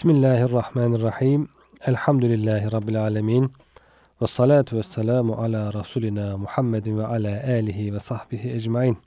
Bismillahirrahmanirrahim. 0.00 1.48
Elhamdülillahi 1.86 2.72
Rabbil 2.72 3.02
alemin. 3.02 3.52
Ve 4.22 4.26
salatu 4.26 4.76
ve 4.76 4.82
selamu 4.82 5.34
ala 5.34 5.72
Resulina 5.72 6.36
Muhammedin 6.36 6.98
ve 6.98 7.06
ala 7.06 7.42
alihi 7.46 7.94
ve 7.94 7.98
sahbihi 7.98 8.50
ecmain. 8.52 8.98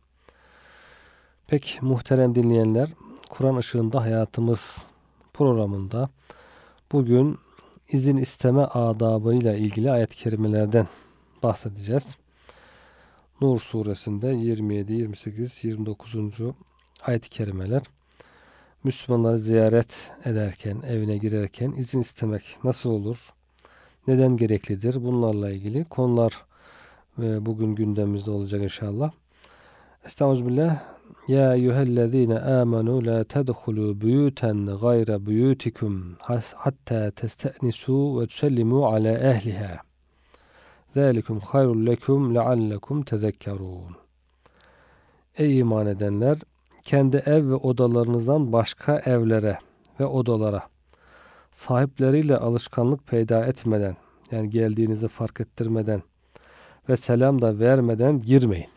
Pek 1.47 1.79
muhterem 1.81 2.35
dinleyenler, 2.35 2.89
Kur'an 3.29 3.55
ışığında 3.55 4.01
hayatımız 4.01 4.83
programında 5.33 6.09
bugün 6.91 7.39
izin 7.91 8.17
isteme 8.17 8.61
adabıyla 8.61 9.53
ilgili 9.53 9.91
ayet-i 9.91 10.17
kerimelerden 10.17 10.87
bahsedeceğiz. 11.43 12.17
Nur 13.41 13.59
suresinde 13.59 14.27
27, 14.27 14.93
28, 14.93 15.63
29. 15.63 16.15
ayet-i 17.05 17.29
kerimeler. 17.29 17.81
Müslümanları 18.83 19.39
ziyaret 19.39 20.11
ederken, 20.25 20.81
evine 20.87 21.17
girerken 21.17 21.71
izin 21.71 22.01
istemek 22.01 22.43
nasıl 22.63 22.89
olur? 22.89 23.33
Neden 24.07 24.37
gereklidir? 24.37 25.03
Bunlarla 25.03 25.51
ilgili 25.51 25.85
konular 25.85 26.45
e, 27.21 27.45
bugün 27.45 27.75
gündemimizde 27.75 28.31
olacak 28.31 28.63
inşallah. 28.63 29.11
Estağfirullah. 30.05 30.83
Ya 31.27 31.55
eyyühellezine 31.55 32.39
amenu 32.39 33.05
la 33.05 33.23
tedhulu 33.23 34.01
buyuten 34.01 34.65
gayre 34.65 35.25
buyutikum 35.25 36.15
hatta 36.55 37.11
testenisu 37.11 38.21
ve 38.21 38.27
tusellimu 38.27 38.87
ala 38.87 39.11
ehliha. 39.11 39.79
Zalikum 40.91 41.39
hayrul 41.39 41.85
lekum 41.85 42.35
leallekum 42.35 43.03
tezekkerun. 43.03 43.95
Ey 45.37 45.59
iman 45.59 45.87
edenler 45.87 46.37
kendi 46.83 47.17
ev 47.17 47.49
ve 47.49 47.55
odalarınızdan 47.55 48.53
başka 48.53 48.99
evlere 48.99 49.59
ve 49.99 50.05
odalara 50.05 50.67
sahipleriyle 51.51 52.37
alışkanlık 52.37 53.07
peyda 53.07 53.45
etmeden 53.45 53.97
yani 54.31 54.49
geldiğinizi 54.49 55.07
fark 55.07 55.41
ettirmeden 55.41 56.03
ve 56.89 56.97
selam 56.97 57.41
da 57.41 57.59
vermeden 57.59 58.19
girmeyin. 58.19 58.69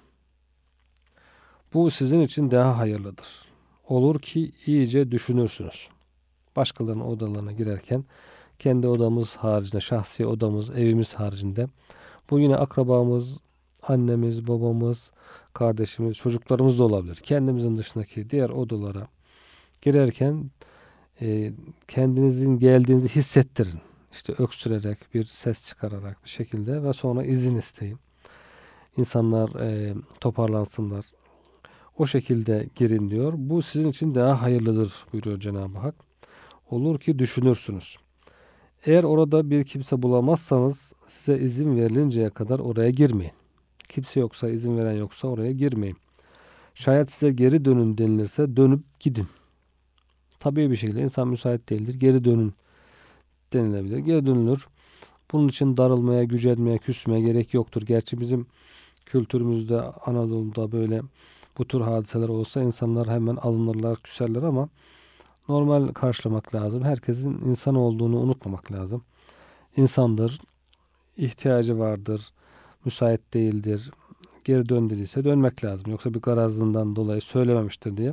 Bu 1.75 1.91
sizin 1.91 2.21
için 2.21 2.51
daha 2.51 2.79
hayırlıdır. 2.79 3.29
Olur 3.89 4.21
ki 4.21 4.53
iyice 4.67 5.11
düşünürsünüz. 5.11 5.89
Başkalarının 6.57 7.05
odalarına 7.05 7.53
girerken 7.53 8.05
kendi 8.59 8.89
odamız 8.89 9.37
haricinde, 9.37 9.81
şahsi 9.81 10.27
odamız, 10.27 10.71
evimiz 10.71 11.15
haricinde 11.15 11.67
bu 12.31 12.41
yine 12.41 12.57
akrabamız, 12.57 13.41
annemiz, 13.83 14.49
babamız, 14.49 15.11
kardeşimiz, 15.57 16.17
çocuklarımız 16.17 16.79
da 16.79 16.85
olabilir. 16.85 17.17
Kendimizin 17.17 17.77
dışındaki 17.77 18.31
diğer 18.31 18.51
odalara 18.51 19.09
girerken 19.83 20.51
e, 21.21 21.53
kendinizin 21.89 22.59
geldiğinizi 22.59 23.09
hissettirin. 23.09 23.81
İşte 24.13 24.33
öksürerek, 24.39 25.15
bir 25.15 25.25
ses 25.25 25.69
çıkararak 25.69 26.25
bir 26.25 26.29
şekilde 26.29 26.83
ve 26.83 26.93
sonra 26.93 27.25
izin 27.25 27.57
isteyin. 27.57 27.99
İnsanlar 28.97 29.61
e, 29.61 29.95
toparlansınlar. 30.21 31.05
O 31.99 32.07
şekilde 32.07 32.69
girin 32.75 33.11
diyor. 33.11 33.33
Bu 33.37 33.63
sizin 33.63 33.89
için 33.89 34.15
daha 34.15 34.43
hayırlıdır 34.43 34.95
buyuruyor 35.13 35.41
Cenab-ı 35.41 35.79
Hak. 35.79 35.95
Olur 36.71 37.01
ki 37.01 37.19
düşünürsünüz. 37.19 37.97
Eğer 38.87 39.05
orada 39.05 39.51
bir 39.51 39.65
kimse 39.65 40.03
bulamazsanız 40.03 40.93
size 41.07 41.39
izin 41.39 41.77
verilinceye 41.77 42.31
kadar 42.31 42.59
oraya 42.59 42.91
girmeyin. 42.91 43.33
Kimse 43.89 44.21
yoksa, 44.21 44.49
izin 44.49 44.79
veren 44.79 44.97
yoksa 44.97 45.29
oraya 45.29 45.53
girmeyin. 45.53 45.97
Şayet 46.75 47.13
size 47.13 47.33
geri 47.33 47.65
dönün 47.65 47.99
denilirse 47.99 48.57
dönüp 48.57 49.01
gidin. 49.01 49.27
Tabii 50.39 50.71
bir 50.71 50.77
şekilde 50.77 51.01
insan 51.01 51.29
müsait 51.29 51.69
değildir. 51.69 51.95
Geri 51.95 52.25
dönün 52.25 52.55
denilebilir. 53.53 53.99
Geri 53.99 54.27
dönülür. 54.27 54.67
Bunun 55.33 55.49
için 55.49 55.77
darılmaya, 55.77 56.25
gücenmeye, 56.25 56.79
küsmeye 56.79 57.21
gerek 57.21 57.55
yoktur. 57.55 57.83
Gerçi 57.83 58.21
bizim 58.21 58.47
kültürümüzde 59.07 59.81
Anadolu'da 59.81 60.73
böyle 60.73 61.03
bu 61.59 61.65
tür 61.65 61.81
hadiseler 61.81 62.29
olsa 62.29 62.63
insanlar 62.63 63.09
hemen 63.09 63.37
alınırlar, 63.37 63.97
küserler 64.03 64.43
ama 64.43 64.69
normal 65.49 65.89
karşılamak 65.89 66.55
lazım. 66.55 66.85
Herkesin 66.85 67.41
insan 67.45 67.75
olduğunu 67.75 68.17
unutmamak 68.21 68.73
lazım. 68.73 69.03
İnsandır, 69.77 70.41
ihtiyacı 71.17 71.79
vardır, 71.79 72.33
müsait 72.87 73.35
değildir, 73.35 73.91
geri 74.45 74.69
dön 74.69 74.91
dediyse 74.91 75.25
dönmek 75.25 75.65
lazım. 75.65 75.91
Yoksa 75.91 76.15
bir 76.15 76.21
garazlığından 76.21 76.97
dolayı 76.97 77.21
söylememiştir 77.21 77.97
diye. 77.97 78.13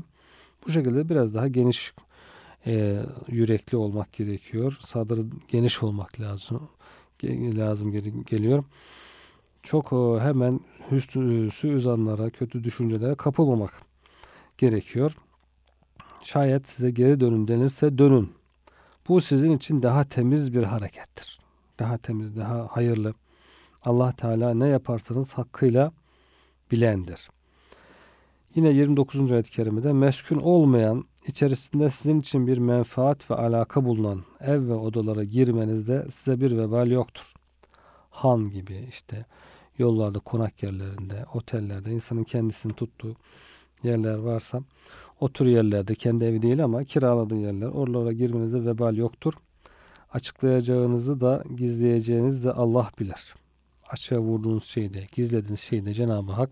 Bu 0.67 0.72
şekilde 0.72 1.09
biraz 1.09 1.34
daha 1.34 1.47
geniş 1.47 1.94
e, 2.66 3.03
yürekli 3.28 3.78
olmak 3.78 4.13
gerekiyor. 4.13 4.78
Sadrı 4.85 5.25
geniş 5.47 5.84
olmak 5.84 6.19
lazım. 6.19 6.69
Lazım 7.57 7.91
geliyor. 8.25 8.63
Çok 9.63 9.94
e, 9.94 10.19
hemen 10.23 10.59
hüsnü 10.91 11.51
suizanlara, 11.51 12.29
kötü 12.29 12.63
düşüncelere 12.63 13.16
kapılmamak 13.16 13.73
gerekiyor. 14.57 15.16
Şayet 16.22 16.69
size 16.69 16.91
geri 16.91 17.19
dönün 17.19 17.47
denirse 17.47 17.97
dönün. 17.97 18.31
Bu 19.07 19.22
sizin 19.22 19.51
için 19.51 19.84
daha 19.84 20.03
temiz 20.03 20.53
bir 20.53 20.63
harekettir. 20.63 21.40
Daha 21.79 21.97
temiz, 21.97 22.35
daha 22.35 22.67
hayırlı. 22.67 23.13
Allah 23.86 24.12
Teala 24.12 24.54
ne 24.54 24.68
yaparsanız 24.68 25.34
hakkıyla 25.34 25.92
bilendir. 26.72 27.30
Yine 28.56 28.70
29. 28.70 29.32
ayet-i 29.32 29.52
kerimede 29.52 29.94
meskun 29.94 30.38
olmayan, 30.38 31.06
içerisinde 31.28 31.90
sizin 31.90 32.20
için 32.20 32.48
bir 32.48 32.58
menfaat 32.58 33.32
ve 33.32 33.36
alaka 33.36 33.86
bulunan 33.86 34.24
ev 34.40 34.68
ve 34.68 34.74
odalara 34.74 35.24
girmenizde 35.24 36.06
size 36.12 36.42
bir 36.42 36.58
vebal 36.58 36.92
yoktur. 36.92 37.34
Han 38.10 38.50
gibi 38.50 38.86
işte 38.90 39.26
yollarda, 39.78 40.20
konak 40.20 40.64
yerlerinde, 40.64 41.26
otellerde 41.34 41.92
insanın 41.92 42.24
kendisini 42.24 42.74
tuttuğu 42.74 43.16
yerler 43.84 44.16
varsa 44.16 44.62
o 45.20 45.30
tür 45.30 45.46
yerlerde 45.46 45.96
kendi 45.96 46.26
evi 46.26 46.42
değil 46.42 46.64
ama 46.64 46.84
kiraladığı 46.84 47.38
yerler 47.38 47.68
oralara 47.68 48.12
girmenize 48.12 48.66
vebal 48.66 48.98
yoktur. 48.98 49.34
Açıklayacağınızı 50.14 51.22
da 51.22 51.44
gizleyeceğiniz 51.56 52.44
de 52.44 52.52
Allah 52.52 52.92
bilir. 53.00 53.43
Açığa 53.94 54.20
vurduğunuz 54.20 54.66
şeyde, 54.66 55.08
gizlediğiniz 55.12 55.59
şeyde 55.59 55.94
Cenab-ı 55.94 56.31
Hak 56.31 56.50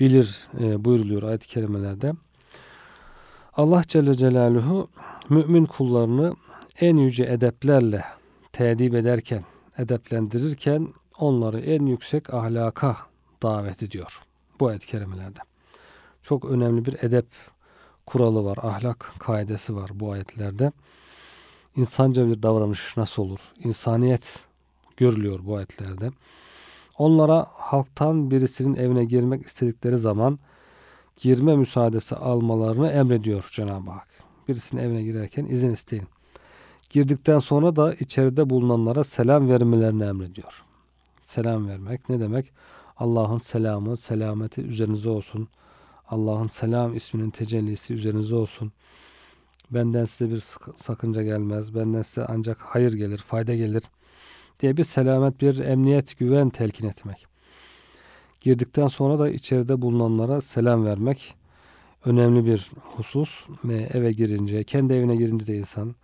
bilir 0.00 0.48
e, 0.60 0.84
buyuruluyor 0.84 1.22
ayet-i 1.22 1.48
kerimelerde. 1.48 2.12
Allah 3.56 3.82
Celle 3.88 4.14
Celaluhu 4.14 4.88
mümin 5.28 5.64
kullarını 5.64 6.36
en 6.80 6.96
yüce 6.96 7.24
edeplerle 7.24 8.04
tedip 8.52 8.94
ederken, 8.94 9.44
edeplendirirken 9.78 10.88
onları 11.18 11.60
en 11.60 11.86
yüksek 11.86 12.34
ahlaka 12.34 12.96
davet 13.42 13.82
ediyor. 13.82 14.22
Bu 14.60 14.66
ayet-i 14.66 14.86
kerimelerde. 14.86 15.38
Çok 16.22 16.44
önemli 16.44 16.84
bir 16.84 16.96
edep 17.02 17.26
kuralı 18.06 18.44
var, 18.44 18.58
ahlak 18.62 19.12
kaidesi 19.18 19.76
var 19.76 19.90
bu 19.94 20.12
ayetlerde. 20.12 20.72
İnsanca 21.76 22.28
bir 22.28 22.42
davranış 22.42 22.96
nasıl 22.96 23.22
olur? 23.22 23.40
İnsaniyet 23.64 24.47
görülüyor 24.98 25.40
bu 25.44 25.56
ayetlerde. 25.56 26.10
Onlara 26.98 27.46
halktan 27.52 28.30
birisinin 28.30 28.76
evine 28.76 29.04
girmek 29.04 29.46
istedikleri 29.46 29.98
zaman 29.98 30.38
girme 31.16 31.56
müsaadesi 31.56 32.16
almalarını 32.16 32.90
emrediyor 32.90 33.48
Cenab-ı 33.52 33.90
Hak. 33.90 34.08
Birisinin 34.48 34.82
evine 34.82 35.02
girerken 35.02 35.44
izin 35.44 35.70
isteyin. 35.70 36.04
Girdikten 36.90 37.38
sonra 37.38 37.76
da 37.76 37.94
içeride 37.94 38.50
bulunanlara 38.50 39.04
selam 39.04 39.48
vermelerini 39.48 40.04
emrediyor. 40.04 40.62
Selam 41.22 41.68
vermek 41.68 42.08
ne 42.08 42.20
demek? 42.20 42.52
Allah'ın 42.96 43.38
selamı, 43.38 43.96
selameti 43.96 44.60
üzerinize 44.60 45.10
olsun. 45.10 45.48
Allah'ın 46.08 46.46
selam 46.46 46.96
isminin 46.96 47.30
tecellisi 47.30 47.94
üzerinize 47.94 48.34
olsun. 48.34 48.72
Benden 49.70 50.04
size 50.04 50.30
bir 50.30 50.44
sakınca 50.76 51.22
gelmez. 51.22 51.74
Benden 51.74 52.02
size 52.02 52.26
ancak 52.28 52.60
hayır 52.60 52.92
gelir, 52.92 53.18
fayda 53.18 53.54
gelir 53.54 53.82
diye 54.60 54.76
bir 54.76 54.84
selamet, 54.84 55.40
bir 55.40 55.58
emniyet, 55.58 56.18
güven 56.18 56.50
telkin 56.50 56.88
etmek. 56.88 57.26
Girdikten 58.40 58.86
sonra 58.86 59.18
da 59.18 59.30
içeride 59.30 59.82
bulunanlara 59.82 60.40
selam 60.40 60.84
vermek 60.84 61.34
önemli 62.04 62.46
bir 62.46 62.70
husus. 62.96 63.44
Ve 63.64 63.88
eve 63.92 64.12
girince, 64.12 64.64
kendi 64.64 64.92
evine 64.92 65.16
girince 65.16 65.46
de 65.46 65.56
insan 65.56 65.94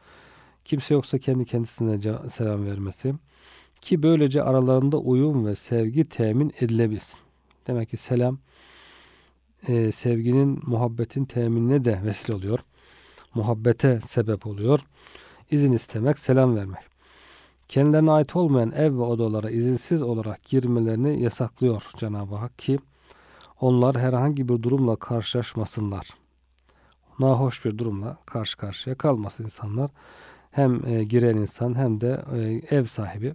kimse 0.65 0.95
yoksa 0.95 1.19
kendi 1.19 1.45
kendisine 1.45 2.01
selam 2.29 2.67
vermesi 2.67 3.15
ki 3.81 4.03
böylece 4.03 4.43
aralarında 4.43 4.99
uyum 4.99 5.47
ve 5.47 5.55
sevgi 5.55 6.09
temin 6.09 6.53
edilebilsin. 6.61 7.19
Demek 7.67 7.91
ki 7.91 7.97
selam 7.97 8.39
e, 9.69 9.93
sevginin, 9.93 10.61
muhabbetin 10.63 11.25
teminine 11.25 11.85
de 11.85 12.01
vesile 12.05 12.37
oluyor. 12.37 12.59
Muhabbete 13.35 14.01
sebep 14.01 14.47
oluyor. 14.47 14.81
İzin 15.51 15.73
istemek, 15.73 16.19
selam 16.19 16.57
vermek 16.57 16.94
kendilerine 17.69 18.11
ait 18.11 18.37
olmayan 18.37 18.73
ev 18.73 18.99
ve 18.99 19.03
odalara 19.03 19.51
izinsiz 19.51 20.03
olarak 20.03 20.45
girmelerini 20.45 21.23
yasaklıyor 21.23 21.83
Cenab-ı 21.97 22.35
Hak 22.35 22.59
ki 22.59 22.79
onlar 23.61 23.97
herhangi 23.97 24.49
bir 24.49 24.63
durumla 24.63 24.97
karşılaşmasınlar. 24.97 26.11
Nahoş 27.19 27.65
bir 27.65 27.79
durumla 27.79 28.19
karşı 28.27 28.57
karşıya 28.57 28.95
kalmasın 28.95 29.45
insanlar. 29.45 29.91
hem 30.51 30.87
e, 30.87 31.05
giren 31.05 31.37
insan 31.37 31.79
hem 31.79 32.01
de 32.01 32.25
e, 32.33 32.77
ev 32.77 32.85
sahibi 32.85 33.35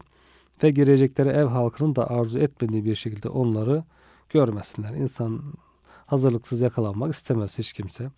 ve 0.63 0.71
girecekleri 0.71 1.29
ev 1.29 1.45
halkının 1.45 1.95
da 1.95 2.09
arzu 2.09 2.39
etmediği 2.39 2.85
bir 2.85 2.95
şekilde 2.95 3.29
onları 3.29 3.83
görmesinler. 4.29 4.93
İnsan 4.93 5.41
hazırlıksız 6.05 6.61
yakalanmak 6.61 7.13
istemez 7.13 7.57
hiç 7.57 7.73
kimse. 7.73 8.11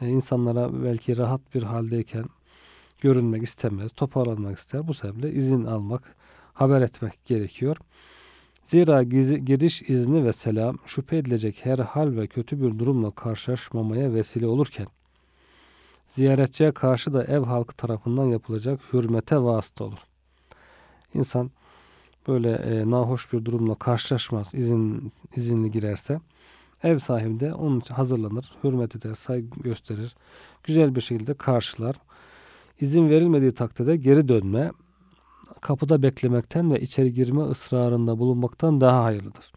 E, 0.00 0.08
insanlara 0.08 0.82
belki 0.84 1.16
rahat 1.16 1.54
bir 1.54 1.62
haldeyken 1.62 2.24
görünmek 3.00 3.42
istemez, 3.42 3.92
toparlanmak 3.92 4.58
ister. 4.58 4.88
Bu 4.88 4.94
sebeple 4.94 5.32
izin 5.32 5.64
almak, 5.64 6.16
haber 6.54 6.82
etmek 6.82 7.24
gerekiyor. 7.26 7.76
Zira 8.64 9.02
giriş 9.02 9.82
izni 9.82 10.24
ve 10.24 10.32
selam 10.32 10.78
şüphe 10.86 11.16
edilecek 11.16 11.66
her 11.66 11.78
hal 11.78 12.16
ve 12.16 12.26
kötü 12.26 12.62
bir 12.62 12.78
durumla 12.78 13.10
karşılaşmamaya 13.10 14.14
vesile 14.14 14.46
olurken, 14.46 14.86
ziyaretçiye 16.06 16.72
karşı 16.72 17.12
da 17.12 17.24
ev 17.24 17.40
halkı 17.40 17.76
tarafından 17.76 18.24
yapılacak 18.24 18.80
hürmete 18.92 19.38
vasıta 19.38 19.84
olur. 19.84 20.06
İnsan 21.14 21.50
böyle 22.28 22.52
e, 22.52 22.90
nahoş 22.90 23.32
bir 23.32 23.44
durumla 23.44 23.74
karşılaşmaz 23.74 24.54
izin 24.54 25.12
izinli 25.36 25.70
girerse 25.70 26.20
ev 26.82 26.98
sahibi 26.98 27.40
de 27.40 27.54
onun 27.54 27.80
için 27.80 27.94
hazırlanır, 27.94 28.52
hürmet 28.64 28.96
eder, 28.96 29.14
saygı 29.14 29.60
gösterir, 29.60 30.16
güzel 30.64 30.94
bir 30.94 31.00
şekilde 31.00 31.34
karşılar. 31.34 31.96
İzin 32.80 33.10
verilmediği 33.10 33.52
takdirde 33.52 33.96
geri 33.96 34.28
dönme, 34.28 34.72
kapıda 35.60 36.02
beklemekten 36.02 36.72
ve 36.72 36.80
içeri 36.80 37.12
girme 37.12 37.42
ısrarında 37.42 38.18
bulunmaktan 38.18 38.80
daha 38.80 39.04
hayırlıdır. 39.04 39.52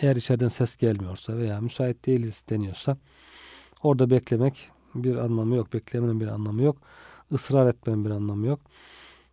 Eğer 0.00 0.16
içeriden 0.16 0.48
ses 0.48 0.76
gelmiyorsa 0.76 1.36
veya 1.36 1.60
müsait 1.60 2.06
değiliz 2.06 2.44
deniyorsa 2.50 2.96
orada 3.82 4.10
beklemek 4.10 4.70
bir 4.94 5.16
anlamı 5.16 5.56
yok. 5.56 5.72
Beklemenin 5.72 6.20
bir 6.20 6.26
anlamı 6.26 6.62
yok. 6.62 6.76
Israr 7.30 7.68
etmenin 7.68 8.04
bir 8.04 8.10
anlamı 8.10 8.46
yok. 8.46 8.60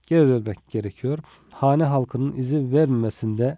Geri 0.07 0.27
dönmek 0.27 0.69
gerekiyor. 0.69 1.19
Hane 1.49 1.83
halkının 1.83 2.35
izin 2.35 2.71
vermemesinde 2.71 3.57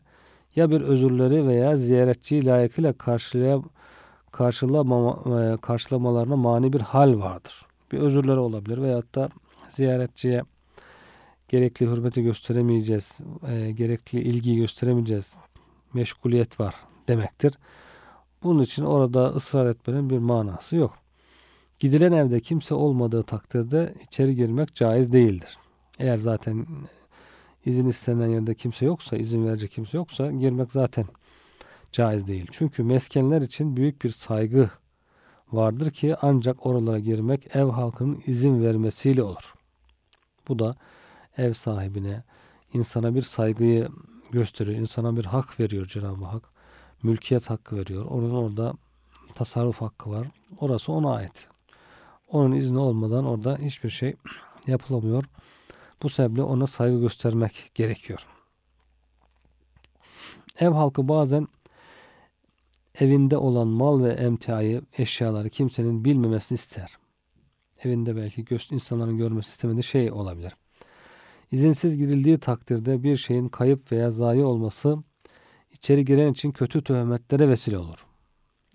ya 0.56 0.72
bir 0.72 0.82
özürleri 0.82 1.48
veya 1.48 1.78
ziyaretçiyi 1.78 2.46
layıkıyla 2.46 2.94
karşılaya, 2.94 3.62
karşılamama, 4.32 6.28
e, 6.32 6.36
mani 6.36 6.74
bir 6.74 6.82
hal 6.82 7.20
vardır. 7.20 7.65
Bir 7.92 7.98
özürleri 7.98 8.40
olabilir 8.40 8.82
veyahut 8.82 9.16
da 9.16 9.30
ziyaretçiye 9.70 10.44
gerekli 11.48 11.86
hürmeti 11.86 12.24
gösteremeyeceğiz, 12.24 13.20
e, 13.48 13.72
gerekli 13.72 14.22
ilgiyi 14.22 14.58
gösteremeyeceğiz, 14.58 15.34
meşguliyet 15.94 16.60
var 16.60 16.76
demektir. 17.08 17.54
Bunun 18.44 18.64
için 18.64 18.84
orada 18.84 19.28
ısrar 19.28 19.66
etmenin 19.66 20.10
bir 20.10 20.18
manası 20.18 20.76
yok. 20.76 20.98
Gidilen 21.80 22.12
evde 22.12 22.40
kimse 22.40 22.76
olmadığı 22.76 23.24
takdirde 23.24 23.94
içeri 24.08 24.36
girmek 24.36 24.76
caiz 24.76 25.14
değildir. 25.14 25.58
Eğer 26.00 26.18
zaten 26.18 26.66
izin 27.66 27.88
istenen 27.88 28.28
yerde 28.28 28.56
kimse 28.56 28.86
yoksa, 28.86 29.18
izin 29.18 29.46
verecek 29.46 29.72
kimse 29.72 29.98
yoksa 29.98 30.32
girmek 30.32 30.72
zaten 30.72 31.06
caiz 31.92 32.28
değil. 32.28 32.48
Çünkü 32.52 32.84
meskenler 32.84 33.42
için 33.42 33.78
büyük 33.78 34.04
bir 34.04 34.10
saygı 34.10 34.70
vardır 35.56 35.92
ki 35.92 36.16
ancak 36.22 36.66
oralara 36.66 37.00
girmek 37.00 37.56
ev 37.56 37.66
halkının 37.66 38.24
izin 38.28 38.64
vermesiyle 38.64 39.24
olur. 39.24 39.54
Bu 40.48 40.60
da 40.60 40.76
ev 41.38 41.54
sahibine, 41.54 42.24
insana 42.74 43.16
bir 43.16 43.22
saygıyı 43.22 43.90
gösteriyor. 44.32 44.80
insana 44.80 45.16
bir 45.18 45.26
hak 45.26 45.60
veriyor 45.60 45.86
Cenab-ı 45.86 46.26
Hak. 46.26 46.44
Mülkiyet 47.04 47.50
hakkı 47.50 47.76
veriyor. 47.76 48.06
Onun 48.06 48.32
orada 48.32 48.74
tasarruf 49.34 49.82
hakkı 49.82 50.10
var. 50.10 50.28
Orası 50.60 50.92
ona 50.92 51.16
ait. 51.16 51.48
Onun 52.32 52.52
izni 52.52 52.78
olmadan 52.78 53.26
orada 53.26 53.58
hiçbir 53.58 53.90
şey 53.90 54.16
yapılamıyor. 54.68 55.26
Bu 56.04 56.10
sebeple 56.10 56.42
ona 56.42 56.68
saygı 56.68 57.00
göstermek 57.00 57.72
gerekiyor. 57.76 58.28
Ev 60.60 60.70
halkı 60.70 61.08
bazen 61.08 61.48
evinde 63.00 63.38
olan 63.38 63.68
mal 63.68 64.04
ve 64.04 64.10
emtiayı, 64.10 64.82
eşyaları 64.98 65.50
kimsenin 65.50 66.06
bilmemesini 66.06 66.56
ister. 66.56 66.98
Evinde 67.84 68.16
belki 68.16 68.46
insanların 68.72 69.18
görmesi 69.18 69.50
istemediği 69.50 69.84
şey 69.84 70.12
olabilir. 70.12 70.54
İzinsiz 71.52 71.98
girildiği 71.98 72.38
takdirde 72.38 73.04
bir 73.04 73.16
şeyin 73.16 73.50
kayıp 73.50 73.92
veya 73.92 74.12
zayi 74.12 74.44
olması 74.44 74.98
içeri 75.72 76.06
giren 76.06 76.32
için 76.32 76.52
kötü 76.52 76.84
töhmetlere 76.84 77.50
vesile 77.50 77.78
olur. 77.78 78.06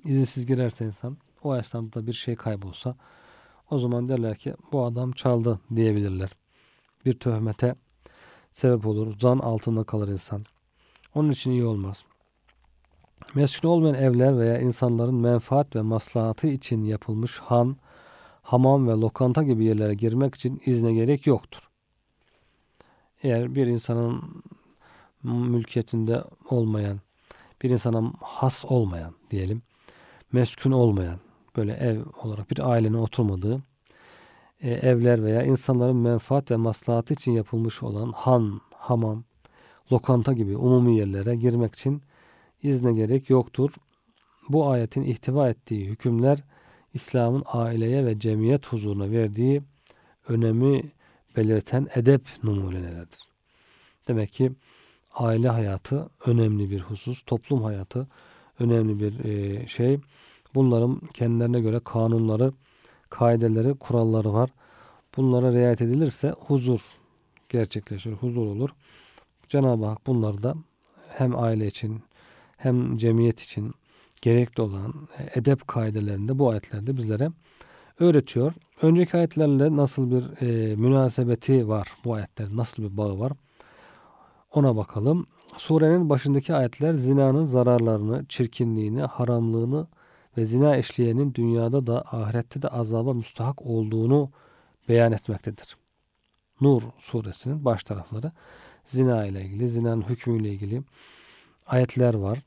İzinsiz 0.05 0.47
girerse 0.47 0.87
insan 0.87 1.17
o 1.43 1.57
esnada 1.57 2.07
bir 2.07 2.13
şey 2.13 2.37
kaybolsa 2.37 2.97
o 3.71 3.79
zaman 3.79 4.09
derler 4.09 4.37
ki 4.37 4.55
bu 4.73 4.85
adam 4.85 5.13
çaldı 5.13 5.61
diyebilirler. 5.77 6.31
Bir 7.05 7.13
töhmete 7.13 7.75
sebep 8.53 8.87
olur. 8.87 9.19
Zan 9.19 9.39
altında 9.39 9.85
kalır 9.85 10.09
insan. 10.09 10.45
Onun 11.15 11.31
için 11.31 11.51
iyi 11.51 11.65
olmaz. 11.65 12.05
Meskun 13.35 13.69
olmayan 13.69 13.95
evler 13.95 14.39
veya 14.39 14.59
insanların 14.59 15.15
menfaat 15.15 15.77
ve 15.77 15.83
maslahatı 15.83 16.47
için 16.47 16.85
yapılmış 16.85 17.39
han, 17.39 17.77
hamam 18.43 18.89
ve 18.89 18.93
lokanta 18.93 19.43
gibi 19.43 19.65
yerlere 19.65 19.95
girmek 19.95 20.35
için 20.35 20.63
izne 20.67 20.93
gerek 20.93 21.27
yoktur. 21.27 21.71
Eğer 23.23 23.55
bir 23.55 23.67
insanın 23.67 24.43
mülkiyetinde 25.23 26.25
olmayan, 26.51 27.01
bir 27.63 27.71
insana 27.71 28.13
has 28.21 28.65
olmayan 28.65 29.15
diyelim, 29.31 29.63
meskun 30.33 30.71
olmayan, 30.71 31.19
böyle 31.57 31.73
ev 31.73 32.01
olarak 32.23 32.51
bir 32.51 32.71
ailenin 32.71 32.95
oturmadığı 32.95 33.63
e, 34.61 34.71
evler 34.71 35.25
veya 35.25 35.43
insanların 35.43 35.97
menfaat 35.97 36.51
ve 36.51 36.57
maslahatı 36.57 37.15
için 37.15 37.33
yapılmış 37.33 37.83
olan 37.83 38.13
han, 38.13 38.61
hamam, 38.75 39.25
lokanta 39.93 40.33
gibi 40.33 40.57
umumi 40.57 40.97
yerlere 40.97 41.37
girmek 41.37 41.75
için 41.75 42.03
izne 42.63 42.93
gerek 42.93 43.31
yoktur. 43.31 43.71
Bu 44.49 44.69
ayetin 44.69 45.03
ihtiva 45.03 45.49
ettiği 45.49 45.87
hükümler 45.87 46.43
İslam'ın 46.95 47.43
aileye 47.47 48.07
ve 48.07 48.19
cemiyet 48.19 48.67
huzuruna 48.67 49.11
verdiği 49.11 49.63
önemi 50.29 50.83
belirten 51.37 51.89
edep 51.95 52.23
numunelerdir. 52.43 53.21
Demek 54.09 54.33
ki 54.33 54.53
aile 55.15 55.49
hayatı 55.49 56.11
önemli 56.27 56.71
bir 56.71 56.81
husus, 56.81 57.23
toplum 57.23 57.63
hayatı 57.63 58.09
önemli 58.59 59.01
bir 59.01 59.25
e, 59.25 59.67
şey. 59.67 60.01
Bunların 60.55 61.01
kendilerine 61.15 61.61
göre 61.61 61.81
kanunları, 61.85 62.53
kaideleri, 63.11 63.75
kuralları 63.75 64.33
var. 64.33 64.51
Bunlara 65.17 65.53
riayet 65.53 65.83
edilirse 65.83 66.31
huzur 66.31 66.81
gerçekleşir, 67.49 68.13
huzur 68.13 68.47
olur. 68.47 68.71
Cenab-ı 69.49 69.87
Hak 69.87 70.07
bunları 70.07 70.43
da 70.43 70.55
hem 71.09 71.39
aile 71.39 71.67
için 71.67 72.03
hem 72.63 72.97
cemiyet 72.97 73.41
için 73.41 73.75
gerekli 74.23 74.63
olan 74.63 74.95
edep 75.35 75.69
kaidelerinde 75.69 76.39
bu 76.39 76.51
ayetlerde 76.51 76.97
bizlere 76.97 77.31
öğretiyor. 77.99 78.53
Önceki 78.83 79.17
ayetlerle 79.17 79.77
nasıl 79.77 80.11
bir 80.11 80.43
e, 80.43 80.77
münasebeti 80.77 81.69
var 81.69 81.89
bu 82.05 82.15
ayetlerin 82.15 82.57
nasıl 82.57 82.83
bir 82.83 82.97
bağı 82.97 83.19
var 83.19 83.33
ona 84.53 84.77
bakalım. 84.77 85.27
Surenin 85.57 86.11
başındaki 86.11 86.55
ayetler 86.55 86.95
zinanın 86.95 87.45
zararlarını, 87.45 88.27
çirkinliğini, 88.29 89.03
haramlığını 89.03 89.87
ve 90.37 90.45
zina 90.45 90.77
işleyenin 90.77 91.35
dünyada 91.35 91.87
da 91.87 92.03
ahirette 92.03 92.63
de 92.63 92.69
azaba 92.69 93.13
müstahak 93.15 93.63
olduğunu 93.67 94.31
beyan 94.89 95.13
etmektedir. 95.13 95.77
Nur 96.61 96.83
suresinin 96.99 97.65
baş 97.65 97.85
tarafları 97.85 98.33
zina 98.87 99.27
ile 99.27 99.45
ilgili, 99.45 99.69
zinanın 99.69 100.03
hükmüyle 100.03 100.49
ilgili 100.49 100.83
ayetler 101.67 102.15
var. 102.15 102.43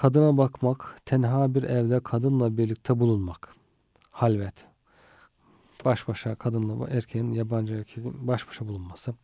Kadına 0.00 0.36
bakmak, 0.36 0.96
tenha 1.06 1.54
bir 1.54 1.62
evde 1.62 2.00
kadınla 2.00 2.56
birlikte 2.56 3.00
bulunmak. 3.00 3.54
Halvet. 4.10 4.66
Baş 5.84 6.08
başa 6.08 6.34
kadınla 6.34 6.88
erkeğin, 6.88 7.32
yabancı 7.32 7.74
erkeğin 7.74 8.28
baş 8.28 8.48
başa 8.48 8.68
bulunması. 8.68 9.14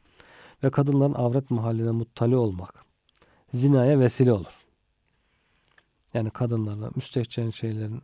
Ve 0.64 0.70
kadınların 0.70 1.14
avret 1.14 1.50
mahalline 1.50 1.90
muttali 1.90 2.36
olmak. 2.36 2.84
Zinaya 3.54 4.00
vesile 4.00 4.32
olur. 4.32 4.66
Yani 6.14 6.30
kadınlara 6.30 6.90
müstehcen 6.94 7.50
şeylerin 7.50 8.02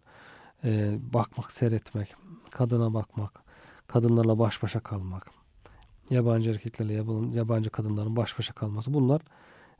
e, 0.64 0.98
bakmak, 1.12 1.52
seyretmek, 1.52 2.14
kadına 2.50 2.94
bakmak, 2.94 3.42
kadınlarla 3.86 4.38
baş 4.38 4.62
başa 4.62 4.80
kalmak, 4.80 5.30
yabancı 6.10 6.50
erkeklerle 6.50 6.92
yabancı 7.36 7.70
kadınların 7.70 8.16
baş 8.16 8.38
başa 8.38 8.54
kalması 8.54 8.94
bunlar 8.94 9.22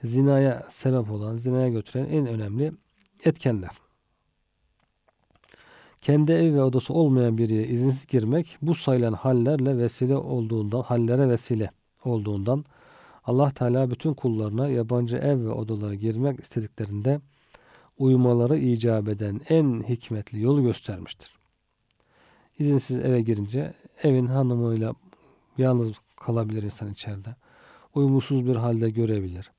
zinaya 0.04 0.66
sebep 0.70 1.10
olan, 1.10 1.36
zinaya 1.36 1.68
götüren 1.68 2.04
en 2.04 2.26
önemli 2.26 2.72
etkenler. 3.24 3.70
Kendi 6.02 6.32
ev 6.32 6.54
ve 6.54 6.62
odası 6.62 6.94
olmayan 6.94 7.38
bir 7.38 7.48
yere 7.50 7.68
izinsiz 7.68 8.06
girmek 8.06 8.58
bu 8.62 8.74
sayılan 8.74 9.12
hallerle 9.12 9.78
vesile 9.78 10.16
olduğundan, 10.16 10.82
hallere 10.82 11.28
vesile 11.28 11.70
olduğundan 12.04 12.64
Allah 13.24 13.50
Teala 13.50 13.90
bütün 13.90 14.14
kullarına 14.14 14.68
yabancı 14.68 15.16
ev 15.16 15.44
ve 15.44 15.50
odalara 15.50 15.94
girmek 15.94 16.40
istediklerinde 16.40 17.20
uyumaları 17.98 18.58
icap 18.58 19.08
eden 19.08 19.40
en 19.48 19.84
hikmetli 19.88 20.40
yolu 20.40 20.62
göstermiştir. 20.62 21.34
İzinsiz 22.58 22.98
eve 22.98 23.20
girince 23.20 23.74
evin 24.02 24.26
hanımıyla 24.26 24.94
Yalnız 25.58 25.96
kalabilir 26.16 26.62
insan 26.62 26.90
içeride. 26.92 27.36
Uyumusuz 27.94 28.46
bir 28.46 28.56
halde 28.56 28.90
görebilir. 28.90 29.50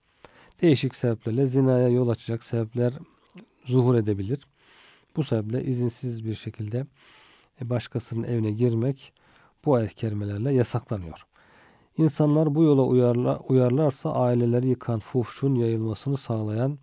Değişik 0.64 0.96
sebeplerle 0.96 1.46
zinaya 1.46 1.90
yol 1.90 2.10
açacak 2.10 2.44
sebepler 2.44 2.94
zuhur 3.66 3.96
edebilir. 3.96 4.40
Bu 5.16 5.24
sebeple 5.24 5.64
izinsiz 5.64 6.26
bir 6.26 6.36
şekilde 6.36 6.86
başkasının 7.62 8.24
evine 8.24 8.52
girmek 8.52 9.14
bu 9.66 9.76
ayet 9.76 9.96
kerimelerle 9.96 10.54
yasaklanıyor. 10.54 11.26
İnsanlar 11.98 12.56
bu 12.56 12.64
yola 12.64 12.84
uyarla, 12.84 13.40
uyarlarsa 13.40 14.14
aileleri 14.14 14.68
yıkan, 14.68 15.00
fuhşun 15.00 15.56
yayılmasını 15.56 16.18
sağlayan 16.18 16.78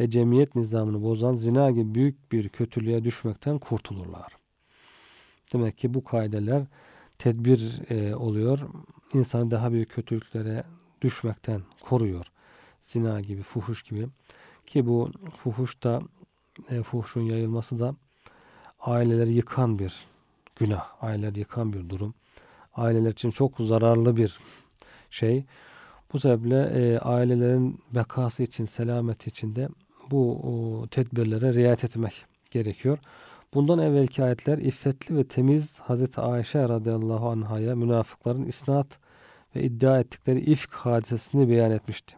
ve 0.00 0.10
cemiyet 0.10 0.54
nizamını 0.54 1.02
bozan 1.02 1.34
zina 1.34 1.70
gibi 1.70 1.94
büyük 1.94 2.32
bir 2.32 2.48
kötülüğe 2.48 3.04
düşmekten 3.04 3.58
kurtulurlar. 3.58 4.32
Demek 5.52 5.78
ki 5.78 5.94
bu 5.94 6.04
kaideler 6.04 6.62
tedbir 7.18 7.90
e, 7.90 8.16
oluyor. 8.16 8.58
İnsanı 9.12 9.50
daha 9.50 9.72
büyük 9.72 9.90
kötülüklere 9.90 10.64
düşmekten 11.02 11.62
koruyor. 11.80 12.33
Zina 12.84 13.20
gibi, 13.20 13.42
fuhuş 13.42 13.82
gibi. 13.82 14.08
Ki 14.66 14.86
bu 14.86 15.10
fuhuş 15.36 15.82
da 15.82 16.02
e, 16.70 16.82
fuhuşun 16.82 17.20
yayılması 17.20 17.78
da 17.78 17.94
aileleri 18.80 19.32
yıkan 19.32 19.78
bir 19.78 20.06
günah, 20.56 20.84
aileleri 21.00 21.38
yıkan 21.38 21.72
bir 21.72 21.88
durum. 21.88 22.14
Aileler 22.74 23.10
için 23.10 23.30
çok 23.30 23.56
zararlı 23.58 24.16
bir 24.16 24.38
şey. 25.10 25.44
Bu 26.12 26.20
sebeple 26.20 26.56
e, 26.56 26.98
ailelerin 26.98 27.80
bekası 27.94 28.42
için, 28.42 28.64
selameti 28.64 29.28
için 29.28 29.56
de 29.56 29.68
bu 30.10 30.40
o, 30.42 30.86
tedbirlere 30.86 31.54
riayet 31.54 31.84
etmek 31.84 32.24
gerekiyor. 32.50 32.98
Bundan 33.54 33.78
evvelki 33.78 34.24
ayetler 34.24 34.58
iffetli 34.58 35.16
ve 35.16 35.24
temiz 35.24 35.80
Hazreti 35.80 36.20
Ayşe 36.20 36.68
radıyallahu 36.68 37.28
anhaya 37.28 37.76
münafıkların 37.76 38.44
isnat 38.44 38.98
ve 39.56 39.62
iddia 39.62 40.00
ettikleri 40.00 40.40
ifk 40.40 40.74
hadisesini 40.74 41.48
beyan 41.48 41.70
etmişti. 41.70 42.16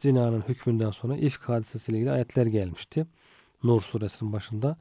Zinanın 0.00 0.44
hükmünden 0.48 0.90
sonra 0.90 1.16
ifk 1.16 1.48
hadisesiyle 1.48 1.98
ilgili 1.98 2.12
ayetler 2.12 2.46
gelmişti. 2.46 3.06
Nur 3.64 3.80
suresinin 3.80 4.32
başında. 4.32 4.76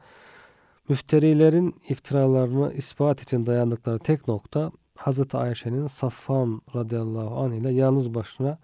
Müfterilerin 0.90 1.76
iftiralarını 1.90 2.74
ispat 2.74 3.22
için 3.22 3.46
dayandıkları 3.46 4.00
tek 4.00 4.28
nokta 4.28 4.72
Hazreti 4.98 5.38
Ayşe'nin 5.38 5.88
Safvan 5.88 6.62
radıyallahu 6.76 7.38
anh 7.38 7.54
ile 7.54 7.72
yalnız 7.72 8.14
başına 8.14 8.58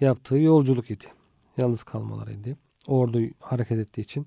yaptığı 0.00 0.36
yolculuk 0.38 0.90
idi. 0.90 1.06
Yalnız 1.56 1.82
kalmalarıydı. 1.82 2.56
Ordu 2.86 3.20
hareket 3.40 3.78
ettiği 3.78 4.00
için 4.00 4.26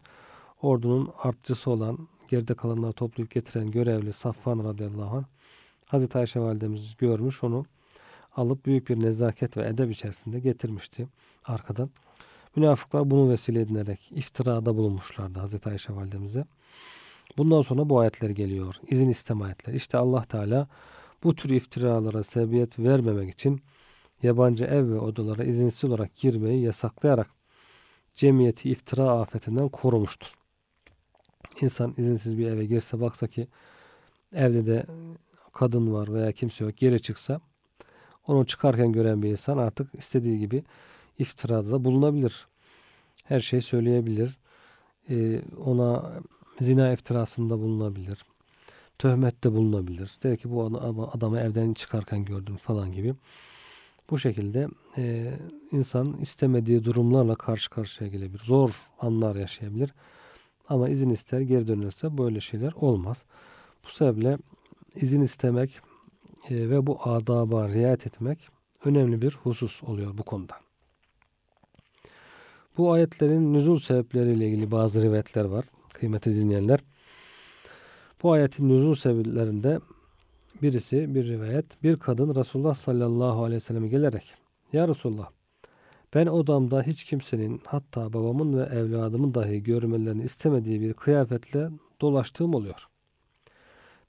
ordunun 0.61 1.09
artçısı 1.23 1.71
olan 1.71 2.07
geride 2.27 2.53
kalanları 2.53 2.93
toplayıp 2.93 3.31
getiren 3.31 3.71
görevli 3.71 4.13
Safvan 4.13 4.63
radıyallahu 4.63 5.17
anh 5.17 5.25
Hazreti 5.85 6.17
Ayşe 6.17 6.39
validemiz 6.39 6.97
görmüş 6.97 7.43
onu 7.43 7.65
alıp 8.35 8.65
büyük 8.65 8.89
bir 8.89 8.99
nezaket 8.99 9.57
ve 9.57 9.67
edeb 9.67 9.89
içerisinde 9.89 10.39
getirmişti 10.39 11.07
arkadan. 11.49 11.89
Münafıklar 12.55 13.11
bunu 13.11 13.29
vesile 13.29 13.61
edinerek 13.61 14.11
iftirada 14.11 14.77
bulunmuşlardı 14.77 15.39
Hazreti 15.39 15.69
Ayşe 15.69 15.95
validemize. 15.95 16.45
Bundan 17.37 17.61
sonra 17.61 17.89
bu 17.89 17.99
ayetler 17.99 18.29
geliyor. 18.29 18.75
İzin 18.87 19.09
isteme 19.09 19.45
ayetleri. 19.45 19.75
İşte 19.75 19.97
Allah 19.97 20.23
Teala 20.23 20.67
bu 21.23 21.35
tür 21.35 21.49
iftiralara 21.49 22.23
sebebiyet 22.23 22.79
vermemek 22.79 23.29
için 23.29 23.61
yabancı 24.23 24.65
ev 24.65 24.89
ve 24.89 24.99
odalara 24.99 25.43
izinsiz 25.43 25.83
olarak 25.83 26.15
girmeyi 26.15 26.61
yasaklayarak 26.61 27.29
cemiyeti 28.15 28.69
iftira 28.69 29.09
afetinden 29.11 29.69
korumuştur. 29.69 30.33
İnsan 31.61 31.93
izinsiz 31.97 32.37
bir 32.37 32.47
eve 32.47 32.65
girse 32.65 33.01
baksa 33.01 33.27
ki 33.27 33.47
evde 34.33 34.65
de 34.65 34.85
kadın 35.53 35.93
var 35.93 36.13
veya 36.13 36.31
kimse 36.31 36.65
yok 36.65 36.77
geri 36.77 37.01
çıksa 37.01 37.41
onu 38.27 38.45
çıkarken 38.45 38.91
gören 38.91 39.21
bir 39.23 39.29
insan 39.29 39.57
artık 39.57 39.95
istediği 39.95 40.39
gibi 40.39 40.63
iftirada 41.19 41.71
da 41.71 41.85
bulunabilir. 41.85 42.47
Her 43.23 43.39
şey 43.39 43.61
söyleyebilir. 43.61 44.37
Ee, 45.09 45.41
ona 45.65 46.11
zina 46.61 46.91
iftirasında 46.91 47.59
bulunabilir. 47.59 48.25
Töhmette 48.99 49.51
bulunabilir. 49.51 50.11
Der 50.23 50.37
ki 50.37 50.51
bu 50.51 50.63
adamı 51.13 51.39
evden 51.39 51.73
çıkarken 51.73 52.25
gördüm 52.25 52.57
falan 52.57 52.91
gibi. 52.91 53.15
Bu 54.09 54.19
şekilde 54.19 54.67
e, 54.97 55.33
insan 55.71 56.17
istemediği 56.17 56.83
durumlarla 56.83 57.35
karşı 57.35 57.69
karşıya 57.69 58.09
gelebilir. 58.09 58.41
Zor 58.43 58.71
anlar 58.99 59.35
yaşayabilir. 59.35 59.93
Ama 60.69 60.89
izin 60.89 61.09
ister 61.09 61.41
geri 61.41 61.67
dönürse 61.67 62.17
böyle 62.17 62.41
şeyler 62.41 62.73
olmaz. 62.73 63.25
Bu 63.85 63.89
sebeple 63.89 64.37
izin 64.95 65.21
istemek 65.21 65.79
e, 66.49 66.69
ve 66.69 66.87
bu 66.87 66.99
adaba 67.03 67.69
riayet 67.69 68.07
etmek 68.07 68.49
önemli 68.85 69.21
bir 69.21 69.37
husus 69.43 69.83
oluyor 69.83 70.17
bu 70.17 70.23
konuda. 70.23 70.55
Bu 72.79 72.91
ayetlerin 72.91 73.53
nüzul 73.53 73.79
sebepleriyle 73.79 74.47
ilgili 74.47 74.71
bazı 74.71 75.01
rivayetler 75.01 75.45
var. 75.45 75.65
Kıymetli 75.93 76.35
dinleyenler. 76.35 76.79
Bu 78.23 78.31
ayetin 78.31 78.69
nüzul 78.69 78.95
sebeplerinde 78.95 79.79
birisi 80.61 81.15
bir 81.15 81.27
rivayet 81.27 81.83
bir 81.83 81.95
kadın 81.95 82.35
Resulullah 82.35 82.75
sallallahu 82.75 83.43
aleyhi 83.43 83.55
ve 83.55 83.59
selleme 83.59 83.87
gelerek 83.87 84.33
Ya 84.73 84.87
Resulullah 84.87 85.29
ben 86.13 86.25
odamda 86.25 86.81
hiç 86.81 87.03
kimsenin 87.03 87.61
hatta 87.65 88.13
babamın 88.13 88.57
ve 88.57 88.63
evladımın 88.63 89.33
dahi 89.33 89.63
görmelerini 89.63 90.23
istemediği 90.23 90.81
bir 90.81 90.93
kıyafetle 90.93 91.69
dolaştığım 92.01 92.53
oluyor. 92.53 92.87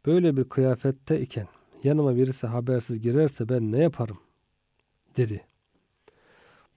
Böyle 0.07 0.37
bir 0.37 0.45
kıyafette 0.45 1.21
iken 1.21 1.47
yanıma 1.85 2.17
birisi 2.17 2.47
habersiz 2.47 3.01
girerse 3.01 3.49
ben 3.49 3.73
ne 3.73 3.79
yaparım? 3.79 4.19
dedi. 5.17 5.50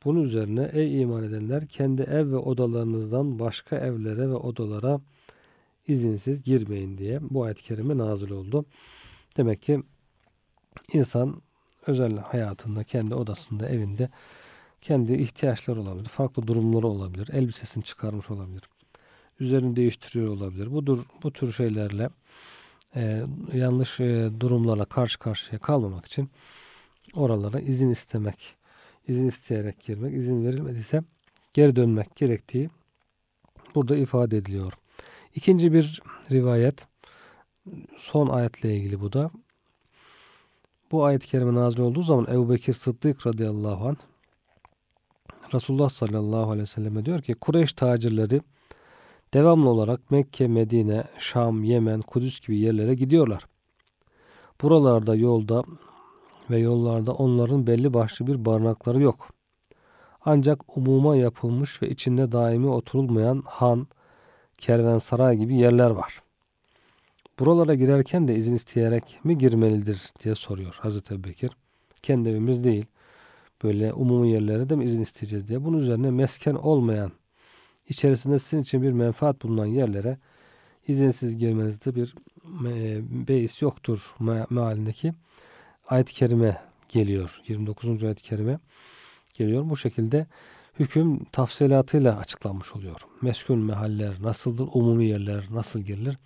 Bunun 0.05 0.23
üzerine 0.23 0.69
ey 0.73 1.01
iman 1.01 1.23
edenler 1.23 1.67
kendi 1.67 2.01
ev 2.01 2.31
ve 2.31 2.37
odalarınızdan 2.37 3.39
başka 3.39 3.75
evlere 3.75 4.29
ve 4.29 4.35
odalara 4.35 5.01
izinsiz 5.87 6.43
girmeyin 6.43 6.97
diye 6.97 7.19
bu 7.21 7.43
ayet-i 7.43 7.63
kerime 7.63 7.97
nazil 7.97 8.31
oldu. 8.31 8.65
Demek 9.37 9.61
ki 9.61 9.83
insan 10.93 11.41
özel 11.87 12.17
hayatında, 12.17 12.83
kendi 12.83 13.15
odasında, 13.15 13.69
evinde 13.69 14.09
kendi 14.81 15.13
ihtiyaçları 15.13 15.81
olabilir, 15.81 16.09
farklı 16.09 16.47
durumları 16.47 16.87
olabilir, 16.87 17.29
elbisesini 17.33 17.83
çıkarmış 17.83 18.31
olabilir, 18.31 18.61
üzerini 19.39 19.75
değiştiriyor 19.75 20.27
olabilir. 20.27 20.71
Budur, 20.71 21.05
bu 21.23 21.33
tür 21.33 21.53
şeylerle 21.53 22.09
e, 22.95 23.23
yanlış 23.53 23.99
e, 23.99 24.29
durumlarla 24.39 24.85
karşı 24.85 25.19
karşıya 25.19 25.59
kalmamak 25.59 26.05
için 26.05 26.29
oralara 27.13 27.59
izin 27.59 27.89
istemek, 27.89 28.55
izin 29.07 29.27
isteyerek 29.27 29.79
girmek, 29.79 30.13
izin 30.13 30.45
verilmediyse 30.45 31.03
geri 31.53 31.75
dönmek 31.75 32.15
gerektiği 32.15 32.69
burada 33.75 33.95
ifade 33.95 34.37
ediliyor. 34.37 34.73
İkinci 35.35 35.73
bir 35.73 36.01
rivayet 36.31 36.87
son 37.97 38.29
ayetle 38.29 38.75
ilgili 38.75 39.01
bu 39.01 39.13
da. 39.13 39.31
Bu 40.91 41.05
ayet-i 41.05 41.27
kerime 41.27 41.53
nazil 41.53 41.79
olduğu 41.79 42.03
zaman 42.03 42.27
Ebu 42.31 42.49
Bekir 42.49 42.73
Sıddık 42.73 43.27
radıyallahu 43.27 43.87
anh 43.87 43.97
Resulullah 45.53 45.89
sallallahu 45.89 46.51
aleyhi 46.51 46.61
ve 46.61 46.65
selleme 46.65 47.05
diyor 47.05 47.21
ki 47.21 47.33
Kureyş 47.33 47.73
tacirleri 47.73 48.41
devamlı 49.33 49.69
olarak 49.69 50.11
Mekke, 50.11 50.47
Medine, 50.47 51.03
Şam, 51.19 51.63
Yemen, 51.63 52.01
Kudüs 52.01 52.39
gibi 52.39 52.59
yerlere 52.59 52.95
gidiyorlar. 52.95 53.47
Buralarda 54.61 55.15
yolda 55.15 55.63
ve 56.49 56.59
yollarda 56.59 57.13
onların 57.13 57.67
belli 57.67 57.93
başlı 57.93 58.27
bir 58.27 58.45
barınakları 58.45 59.01
yok. 59.01 59.29
Ancak 60.25 60.77
umuma 60.77 61.15
yapılmış 61.15 61.81
ve 61.81 61.89
içinde 61.89 62.31
daimi 62.31 62.67
oturulmayan 62.67 63.43
han, 63.45 63.87
kervansaray 64.57 65.37
gibi 65.37 65.55
yerler 65.55 65.89
var. 65.89 66.21
Buralara 67.39 67.75
girerken 67.75 68.27
de 68.27 68.35
izin 68.35 68.55
isteyerek 68.55 69.19
mi 69.23 69.37
girmelidir 69.37 70.01
diye 70.23 70.35
soruyor 70.35 70.75
Hazreti 70.79 71.23
Bekir. 71.23 71.51
Kendi 72.01 72.29
evimiz 72.29 72.63
değil. 72.63 72.85
Böyle 73.63 73.93
umumi 73.93 74.31
yerlere 74.31 74.69
de 74.69 74.75
mi 74.75 74.85
izin 74.85 75.01
isteyeceğiz 75.01 75.47
diye. 75.47 75.63
Bunun 75.63 75.77
üzerine 75.77 76.11
mesken 76.11 76.55
olmayan, 76.55 77.11
içerisinde 77.89 78.39
sizin 78.39 78.61
için 78.61 78.81
bir 78.81 78.91
menfaat 78.91 79.43
bulunan 79.43 79.65
yerlere 79.65 80.17
izinsiz 80.87 81.37
girmenizde 81.37 81.95
bir 81.95 82.15
e, 82.65 83.01
beis 83.27 83.61
yoktur 83.61 84.15
mealindeki 84.49 85.13
ayet-i 85.87 86.13
kerime 86.13 86.61
geliyor. 86.89 87.41
29. 87.47 88.03
ayet-i 88.03 88.23
kerime 88.23 88.59
geliyor. 89.33 89.69
Bu 89.69 89.77
şekilde 89.77 90.27
hüküm 90.79 91.23
tafsilatıyla 91.23 92.17
açıklanmış 92.17 92.75
oluyor. 92.75 93.01
Meskun 93.21 93.59
mehaller 93.59 94.21
nasıldır, 94.21 94.67
umumi 94.73 95.05
yerler 95.05 95.47
nasıl 95.51 95.79
girilir? 95.79 96.17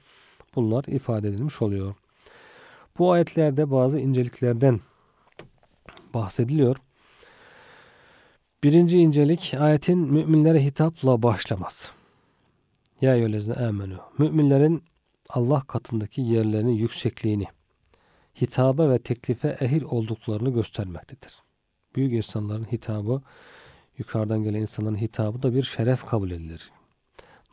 Bunlar 0.55 0.83
ifade 0.83 1.27
edilmiş 1.27 1.61
oluyor. 1.61 1.95
Bu 2.97 3.11
ayetlerde 3.11 3.71
bazı 3.71 3.99
inceliklerden 3.99 4.79
bahsediliyor. 6.13 6.75
Birinci 8.63 8.99
incelik 8.99 9.53
ayetin 9.59 9.99
müminlere 9.99 10.63
hitapla 10.63 11.23
başlamaz. 11.23 11.91
Ya 13.01 13.15
eyyühellezine 13.15 13.53
amenu. 13.53 13.99
Müminlerin 14.17 14.83
Allah 15.29 15.61
katındaki 15.61 16.21
yerlerinin 16.21 16.71
yüksekliğini, 16.71 17.45
hitaba 18.41 18.89
ve 18.89 18.99
teklife 18.99 19.57
ehil 19.61 19.83
olduklarını 19.83 20.49
göstermektedir. 20.49 21.43
Büyük 21.95 22.13
insanların 22.13 22.63
hitabı, 22.63 23.21
yukarıdan 23.97 24.43
gelen 24.43 24.61
insanların 24.61 24.97
hitabı 24.97 25.43
da 25.43 25.55
bir 25.55 25.63
şeref 25.63 26.05
kabul 26.05 26.31
edilir. 26.31 26.71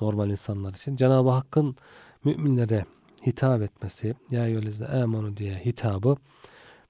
Normal 0.00 0.30
insanlar 0.30 0.74
için. 0.74 0.96
Cenab-ı 0.96 1.30
Hakk'ın 1.30 1.76
müminlere 2.24 2.84
hitap 3.26 3.62
etmesi, 3.62 4.14
ya 4.30 4.48
yolizde 4.48 4.84
emanu 4.84 5.36
diye 5.36 5.54
hitabı, 5.54 6.16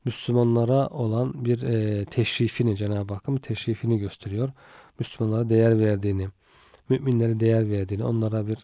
Müslümanlara 0.04 0.88
olan 0.88 1.44
bir 1.44 1.62
e, 1.62 2.04
teşrifini, 2.04 2.76
Cenab-ı 2.76 3.14
Hakk'ın 3.14 3.36
teşrifini 3.36 3.98
gösteriyor. 3.98 4.50
Müslümanlara 4.98 5.48
değer 5.48 5.78
verdiğini, 5.78 6.28
müminlere 6.88 7.40
değer 7.40 7.70
verdiğini, 7.70 8.04
onlara 8.04 8.46
bir 8.46 8.58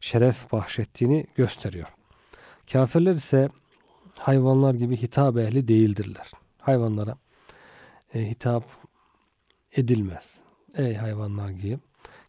şeref 0.00 0.52
bahşettiğini 0.52 1.26
gösteriyor. 1.34 1.86
Kafirler 2.72 3.14
ise 3.14 3.48
hayvanlar 4.18 4.74
gibi 4.74 4.96
hitap 4.96 5.36
ehli 5.36 5.68
değildirler. 5.68 6.30
Hayvanlara 6.58 7.16
e, 8.14 8.30
hitap 8.30 8.64
edilmez. 9.72 10.40
Ey 10.74 10.94
hayvanlar 10.94 11.50
gibi. 11.50 11.78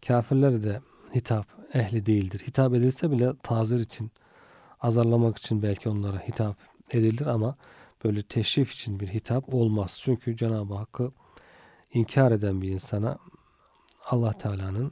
Kafirler 0.08 0.63
de 0.63 0.82
hitap 1.15 1.48
ehli 1.74 2.06
değildir. 2.06 2.44
Hitap 2.48 2.74
edilse 2.74 3.12
bile 3.12 3.34
tazir 3.44 3.79
için, 3.79 4.12
azarlamak 4.82 5.38
için 5.38 5.62
belki 5.62 5.89
onlara 5.89 6.20
hitap 6.20 6.58
edilir 6.91 7.27
ama 7.27 7.56
böyle 8.03 8.24
teşrif 8.24 8.72
için 8.72 9.00
bir 9.00 9.08
hitap 9.08 9.53
olmaz. 9.53 10.00
Çünkü 10.03 10.38
Cenab-ı 10.38 10.74
Hakk'ı 10.74 11.12
inkar 11.94 12.32
eden 12.32 12.62
bir 12.62 12.70
insana 12.70 13.17
Allah 14.06 14.34
Teala'nın 14.34 14.91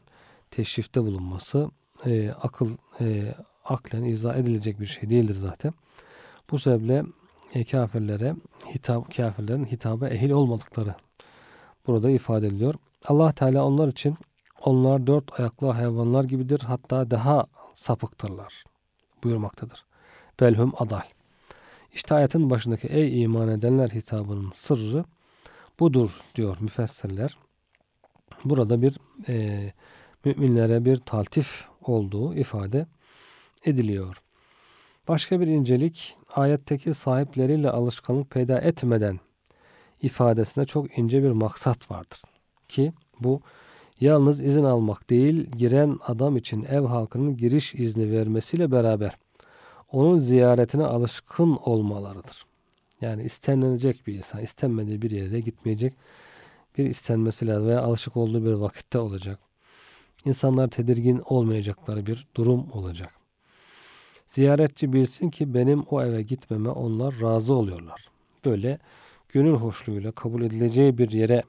teşrifte 0.51 1.03
bulunması 1.03 1.71
e, 2.05 2.31
akıl 2.41 2.69
e, 3.01 3.35
aklen 3.65 4.03
izah 4.03 4.35
edilecek 4.35 4.79
bir 4.79 4.85
şey 4.85 5.09
değildir 5.09 5.35
zaten. 5.35 5.73
Bu 6.51 6.59
sebeple 6.59 7.03
e, 7.53 7.63
kafirlere 7.63 8.35
hitap 8.73 9.15
kafirlerin 9.15 9.65
hitaba 9.65 10.09
ehil 10.09 10.29
olmadıkları 10.29 10.95
burada 11.87 12.09
ifade 12.09 12.47
ediliyor. 12.47 12.75
Allah 13.05 13.31
Teala 13.31 13.65
onlar 13.65 13.87
için 13.87 14.17
onlar 14.61 15.07
dört 15.07 15.39
ayaklı 15.39 15.67
hayvanlar 15.67 16.23
gibidir 16.23 16.59
hatta 16.59 17.11
daha 17.11 17.45
sapıktırlar 17.73 18.63
buyurmaktadır. 19.23 19.85
Belhum 20.39 20.73
adal. 20.77 21.01
İşte 21.93 22.15
ayetin 22.15 22.49
başındaki 22.49 22.87
ey 22.87 23.23
iman 23.23 23.49
edenler 23.49 23.89
hitabının 23.89 24.51
sırrı 24.55 25.05
budur 25.79 26.09
diyor 26.35 26.57
müfessirler. 26.59 27.37
Burada 28.45 28.81
bir 28.81 28.97
e, 29.27 29.73
müminlere 30.25 30.85
bir 30.85 30.97
taltif 30.97 31.67
olduğu 31.81 32.35
ifade 32.35 32.87
ediliyor. 33.65 34.24
Başka 35.07 35.39
bir 35.39 35.47
incelik 35.47 36.15
ayetteki 36.35 36.93
sahipleriyle 36.93 37.69
alışkanlık 37.69 38.29
peyda 38.29 38.61
etmeden 38.61 39.19
ifadesinde 40.01 40.65
çok 40.65 40.97
ince 40.97 41.23
bir 41.23 41.31
maksat 41.31 41.91
vardır. 41.91 42.21
Ki 42.69 42.93
bu 43.19 43.41
yalnız 43.99 44.41
izin 44.41 44.63
almak 44.63 45.09
değil 45.09 45.51
giren 45.51 45.99
adam 46.07 46.37
için 46.37 46.63
ev 46.63 46.81
halkının 46.81 47.37
giriş 47.37 47.75
izni 47.75 48.11
vermesiyle 48.11 48.71
beraber 48.71 49.17
onun 49.91 50.19
ziyaretine 50.19 50.83
alışkın 50.83 51.57
olmalarıdır. 51.65 52.45
Yani 53.01 53.23
istenilecek 53.23 54.07
bir 54.07 54.13
insan, 54.13 54.41
istenmediği 54.41 55.01
bir 55.01 55.11
yere 55.11 55.31
de 55.31 55.39
gitmeyecek. 55.39 55.93
Bir 56.77 56.85
istenmesi 56.85 57.47
lazım 57.47 57.67
veya 57.67 57.81
alışık 57.81 58.17
olduğu 58.17 58.45
bir 58.45 58.53
vakitte 58.53 58.99
olacak. 58.99 59.39
İnsanlar 60.25 60.67
tedirgin 60.67 61.21
olmayacakları 61.25 62.05
bir 62.05 62.27
durum 62.35 62.71
olacak. 62.71 63.24
Ziyaretçi 64.27 64.93
bilsin 64.93 65.29
ki 65.29 65.53
benim 65.53 65.83
o 65.89 66.03
eve 66.03 66.21
gitmeme 66.21 66.69
onlar 66.69 67.21
razı 67.21 67.53
oluyorlar. 67.53 68.09
Böyle 68.45 68.79
gönül 69.29 69.53
hoşluğuyla 69.53 70.11
kabul 70.11 70.41
edileceği 70.41 70.97
bir 70.97 71.11
yere 71.11 71.43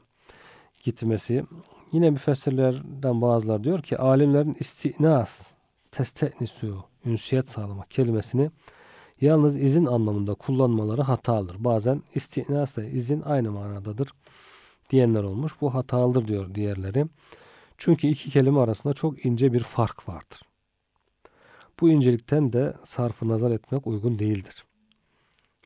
gitmesi. 0.85 1.45
Yine 1.93 2.11
müfessirlerden 2.11 3.23
bazılar 3.23 3.65
diyor 3.65 3.83
ki 3.83 3.99
alimlerin 3.99 4.57
istinas, 4.61 5.55
testenisu, 5.93 6.85
ünsiyet 7.05 7.49
sağlamak 7.49 7.91
kelimesini 7.91 8.51
yalnız 9.21 9.57
izin 9.57 9.87
anlamında 9.87 10.35
kullanmaları 10.35 11.03
hatalıdır. 11.03 11.65
Bazen 11.65 12.03
istinas 12.15 12.79
ile 12.79 12.91
izin 12.91 13.21
aynı 13.21 13.51
manadadır 13.51 14.09
diyenler 14.91 15.23
olmuş. 15.23 15.53
Bu 15.61 15.75
hatalıdır 15.75 16.29
diyor 16.29 16.55
diğerleri. 16.55 17.07
Çünkü 17.79 18.07
iki 18.07 18.31
kelime 18.31 18.61
arasında 18.61 18.95
çok 18.95 19.25
ince 19.25 19.53
bir 19.53 19.61
fark 19.61 20.09
vardır. 20.09 20.41
Bu 21.81 21.89
incelikten 21.89 22.53
de 22.53 22.75
sarfı 22.85 23.29
nazar 23.29 23.51
etmek 23.51 23.87
uygun 23.87 24.19
değildir. 24.19 24.65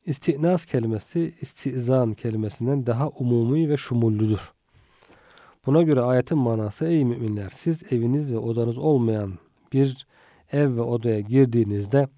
İstinas 0.07 0.67
kelimesi 0.67 1.35
istizan 1.41 2.15
kelimesinden 2.15 2.87
daha 2.87 3.09
umumi 3.09 3.69
ve 3.69 3.77
şumullüdür. 3.77 4.53
Buna 5.67 5.83
göre 5.83 6.01
ayetin 6.01 6.39
manası 6.39 6.85
ey 6.85 7.05
müminler 7.05 7.51
siz 7.55 7.93
eviniz 7.93 8.33
ve 8.33 8.39
odanız 8.39 8.79
olmayan 8.79 9.39
bir 9.73 10.07
ev 10.53 10.77
ve 10.77 10.81
odaya 10.81 11.21
girdiğinizde 11.21 12.09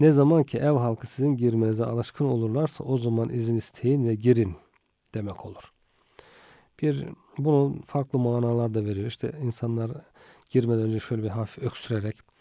ne 0.00 0.12
zaman 0.12 0.44
ki 0.44 0.58
ev 0.58 0.72
halkı 0.72 1.06
sizin 1.06 1.36
girmenize 1.36 1.84
alışkın 1.84 2.24
olurlarsa 2.24 2.84
o 2.84 2.98
zaman 2.98 3.28
izin 3.28 3.56
isteyin 3.56 4.08
ve 4.08 4.14
girin 4.14 4.54
demek 5.14 5.46
olur. 5.46 5.72
Bir 6.82 7.06
bunun 7.38 7.80
farklı 7.80 8.18
manalar 8.18 8.74
da 8.74 8.84
veriyor. 8.84 9.06
İşte 9.06 9.32
insanlar 9.42 9.90
girmeden 10.50 10.82
önce 10.82 11.00
şöyle 11.00 11.22
bir 11.22 11.28
hafif 11.28 11.64
öksürerek 11.64 12.31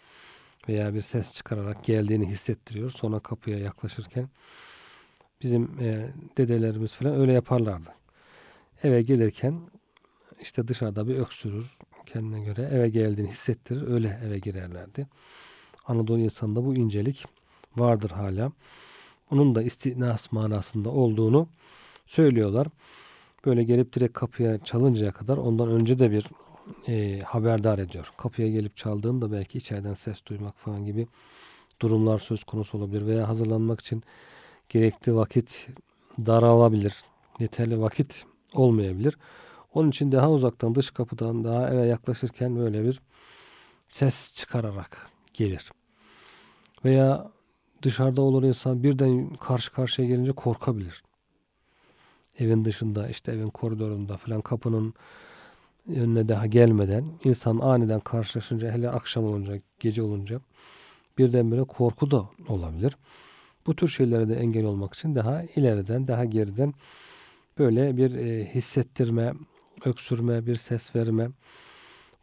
veya 0.69 0.93
bir 0.93 1.02
ses 1.02 1.36
çıkararak 1.36 1.84
geldiğini 1.84 2.28
hissettiriyor. 2.28 2.91
Sonra 2.91 3.19
kapıya 3.19 3.60
yaklaşırken 3.60 4.30
bizim 5.41 5.63
e, 5.80 6.13
dedelerimiz 6.38 6.93
falan 6.93 7.19
öyle 7.19 7.34
yaparlardı. 7.34 7.89
Eve 8.84 9.02
gelirken 9.02 9.62
işte 10.41 10.67
dışarıda 10.67 11.08
bir 11.08 11.15
öksürür 11.15 11.78
kendine 12.06 12.43
göre 12.43 12.69
eve 12.71 12.89
geldiğini 12.89 13.30
hissettirir 13.30 13.88
öyle 13.88 14.19
eve 14.26 14.39
girerlerdi. 14.39 15.08
Anadolu 15.88 16.19
insanında 16.19 16.65
bu 16.65 16.76
incelik 16.76 17.26
vardır 17.76 18.10
hala. 18.10 18.52
Onun 19.32 19.56
da 19.56 19.62
istinas 19.62 20.32
manasında 20.32 20.89
olduğunu 20.89 21.47
söylüyorlar. 22.06 22.67
Böyle 23.45 23.63
gelip 23.63 23.93
direkt 23.93 24.13
kapıya 24.13 24.63
çalıncaya 24.63 25.12
kadar 25.12 25.38
ondan 25.38 25.69
önce 25.69 26.00
de 26.00 26.12
bir 26.12 26.26
e, 26.88 27.20
haberdar 27.20 27.80
ediyor. 27.80 28.12
Kapıya 28.18 28.50
gelip 28.50 28.78
çaldığında 28.78 29.32
belki 29.32 29.58
içeriden 29.58 29.94
ses 29.94 30.26
duymak 30.26 30.58
falan 30.58 30.86
gibi 30.86 31.08
durumlar 31.82 32.20
söz 32.20 32.44
konusu 32.44 32.78
olabilir 32.78 33.06
veya 33.06 33.28
hazırlanmak 33.28 33.80
için 33.80 34.04
gerekli 34.70 35.16
vakit 35.16 35.68
daralabilir. 36.20 36.94
Yeterli 37.40 37.82
vakit 37.82 38.26
olmayabilir. 38.54 39.18
Onun 39.74 39.90
için 39.90 40.12
daha 40.12 40.32
uzaktan 40.32 40.76
dış 40.76 40.92
kapıdan 40.92 41.44
daha 41.44 41.70
eve 41.70 41.88
yaklaşırken 41.88 42.56
böyle 42.56 42.84
bir 42.84 43.02
ses 43.88 44.36
çıkararak 44.36 45.10
gelir. 45.34 45.72
Veya 46.86 47.32
dışarıda 47.82 48.22
olur 48.22 48.44
insan 48.44 48.84
birden 48.84 49.30
karşı 49.30 49.72
karşıya 49.72 50.08
gelince 50.08 50.32
korkabilir. 50.32 51.04
Evin 52.40 52.66
dışında 52.66 53.10
işte 53.10 53.32
evin 53.32 53.50
koridorunda 53.50 54.18
falan 54.18 54.42
kapının 54.42 54.94
önüne 55.89 56.28
daha 56.28 56.46
gelmeden 56.46 57.06
insan 57.24 57.60
aniden 57.60 58.00
karşılaşınca 58.00 58.72
hele 58.72 58.89
akşam 58.89 59.24
olunca 59.24 59.62
gece 59.80 60.02
olunca 60.02 60.41
birdenbire 61.17 61.63
korku 61.63 62.12
da 62.12 62.30
olabilir. 62.48 62.98
Bu 63.65 63.76
tür 63.76 63.88
şeylere 63.88 64.30
de 64.30 64.36
engel 64.36 64.65
olmak 64.65 64.94
için 64.94 65.15
daha 65.15 65.44
ileriden 65.56 66.08
daha 66.08 66.26
geriden 66.26 66.74
böyle 67.60 67.98
bir 67.98 68.15
e, 68.15 68.46
hissettirme, 68.46 69.34
öksürme, 69.86 70.46
bir 70.46 70.56
ses 70.56 70.96
verme 70.96 71.30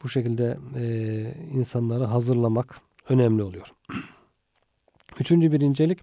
bu 0.03 0.09
şekilde 0.09 0.59
e, 0.77 1.35
insanları 1.53 2.05
hazırlamak 2.05 2.81
önemli 3.09 3.43
oluyor. 3.43 3.73
Üçüncü 5.21 5.53
bir 5.53 5.61
incelik 5.61 5.99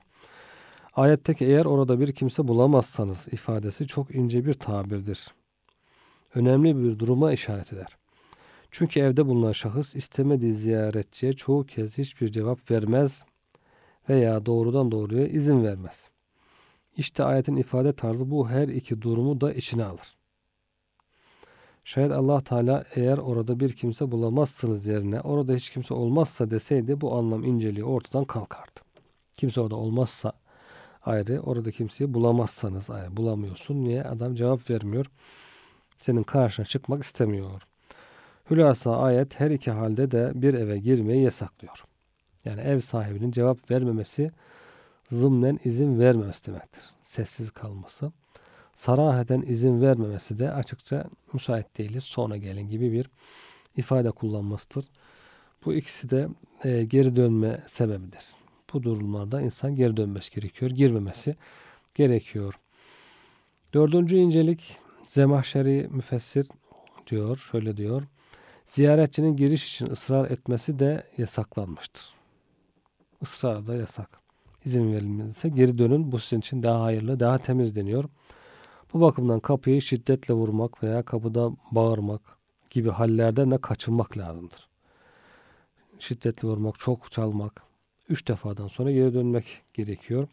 ayetteki 0.94 1.46
eğer 1.46 1.66
orada 1.66 2.00
bir 2.00 2.12
kimse 2.12 2.48
bulamazsanız 2.48 3.28
ifadesi 3.32 3.88
çok 3.88 4.16
ince 4.16 4.46
bir 4.46 4.54
tabirdir. 4.54 5.28
Önemli 6.36 6.84
bir 6.84 7.00
duruma 7.00 7.34
işaret 7.34 7.74
eder. 7.74 7.98
Çünkü 8.72 9.00
evde 9.00 9.28
bulunan 9.28 9.52
şahıs 9.52 9.96
istemediği 9.96 10.54
ziyaretçiye 10.54 11.34
çoğu 11.34 11.66
kez 11.66 11.98
hiçbir 11.98 12.32
cevap 12.32 12.72
vermez 12.72 13.24
veya 14.10 14.46
doğrudan 14.46 14.92
doğruya 14.92 15.28
izin 15.28 15.64
vermez. 15.64 16.10
İşte 16.98 17.24
ayetin 17.24 17.56
ifade 17.56 17.94
tarzı 17.94 18.32
bu 18.32 18.50
her 18.50 18.68
iki 18.68 19.02
durumu 19.02 19.42
da 19.42 19.54
içine 19.54 19.86
alır. 19.86 20.18
Şayet 21.84 22.12
Allah 22.12 22.42
Teala 22.42 22.86
eğer 22.96 23.18
orada 23.18 23.60
bir 23.60 23.74
kimse 23.74 24.12
bulamazsınız 24.12 24.88
yerine 24.88 25.22
orada 25.22 25.54
hiç 25.54 25.70
kimse 25.70 25.94
olmazsa 25.94 26.50
deseydi 26.52 27.02
bu 27.02 27.16
anlam 27.16 27.44
inceliği 27.44 27.86
ortadan 27.86 28.26
kalkardı. 28.26 28.80
Kimse 29.34 29.62
orada 29.62 29.76
olmazsa 29.76 30.34
ayrı 31.06 31.40
orada 31.40 31.72
kimseyi 31.72 32.14
bulamazsanız 32.14 32.90
ayrı 32.90 33.18
bulamıyorsun. 33.18 33.84
Niye? 33.84 34.04
Adam 34.04 34.36
cevap 34.36 34.70
vermiyor. 34.70 35.06
Senin 36.00 36.24
karşına 36.24 36.66
çıkmak 36.66 37.04
istemiyor. 37.04 37.62
Hülasa 38.52 38.98
ayet 38.98 39.40
her 39.40 39.52
iki 39.52 39.72
halde 39.72 40.12
de 40.12 40.32
bir 40.36 40.54
eve 40.54 40.78
girmeyi 40.78 41.24
yasaklıyor. 41.24 41.84
Yani 42.46 42.62
ev 42.62 42.80
sahibinin 42.80 43.32
cevap 43.32 43.72
vermemesi 43.72 44.32
zımnen 45.10 45.60
izin 45.64 46.00
vermemesi 46.00 46.46
demektir. 46.48 46.84
Sessiz 47.04 47.52
kalması. 47.52 48.12
Saraheten 48.74 49.42
izin 49.42 49.82
vermemesi 49.82 50.38
de 50.38 50.52
açıkça 50.52 51.10
müsait 51.34 51.78
değiliz 51.78 52.04
sonra 52.04 52.38
gelin 52.38 52.70
gibi 52.70 52.92
bir 52.92 53.10
ifade 53.78 54.12
kullanmasıdır. 54.12 54.86
Bu 55.66 55.74
ikisi 55.74 56.10
de 56.10 56.28
e, 56.64 56.84
geri 56.84 57.16
dönme 57.16 57.64
sebebidir. 57.68 58.24
Bu 58.74 58.84
durumlarda 58.84 59.42
insan 59.42 59.76
geri 59.76 59.98
dönmesi 59.98 60.32
gerekiyor. 60.32 60.72
Girmemesi 60.72 61.36
gerekiyor. 61.96 62.54
Dördüncü 63.74 64.16
incelik 64.16 64.78
Zemahşeri 65.08 65.88
müfessir 65.92 66.48
diyor, 67.08 67.38
şöyle 67.38 67.78
diyor. 67.78 68.04
Ziyaretçinin 68.66 69.36
giriş 69.36 69.68
için 69.68 69.86
ısrar 69.86 70.32
etmesi 70.32 70.80
de 70.80 71.04
yasaklanmıştır. 71.18 72.14
Israr 73.22 73.68
da 73.68 73.76
yasak. 73.76 74.10
İzin 74.66 74.94
verilmezse 74.94 75.50
geri 75.50 75.78
dönün. 75.78 76.12
Bu 76.12 76.20
sizin 76.20 76.40
için 76.40 76.64
daha 76.64 76.84
hayırlı, 76.84 77.20
daha 77.20 77.38
temiz 77.38 77.76
deniyor. 77.76 78.06
Bu 78.94 79.02
bakımdan 79.02 79.40
kapıyı 79.40 79.82
şiddetle 79.82 80.34
vurmak 80.34 80.84
veya 80.84 81.04
kapıda 81.04 81.52
bağırmak 81.72 82.22
gibi 82.70 82.90
hallerden 82.90 83.52
de 83.52 83.58
kaçınmak 83.58 84.18
lazımdır. 84.18 84.68
Şiddetli 86.00 86.48
vurmak, 86.48 86.80
çok 86.80 87.12
çalmak, 87.12 87.62
üç 88.10 88.28
defadan 88.28 88.68
sonra 88.68 88.92
geri 88.92 89.14
dönmek 89.14 89.62
gerekiyor. 89.74 90.28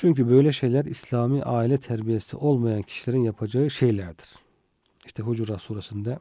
Çünkü 0.00 0.30
böyle 0.30 0.52
şeyler 0.52 0.84
İslami 0.84 1.42
aile 1.42 1.78
terbiyesi 1.78 2.36
olmayan 2.36 2.82
kişilerin 2.82 3.22
yapacağı 3.22 3.70
şeylerdir. 3.70 4.28
İşte 5.06 5.22
Hucurat 5.22 5.60
suresinde 5.60 6.18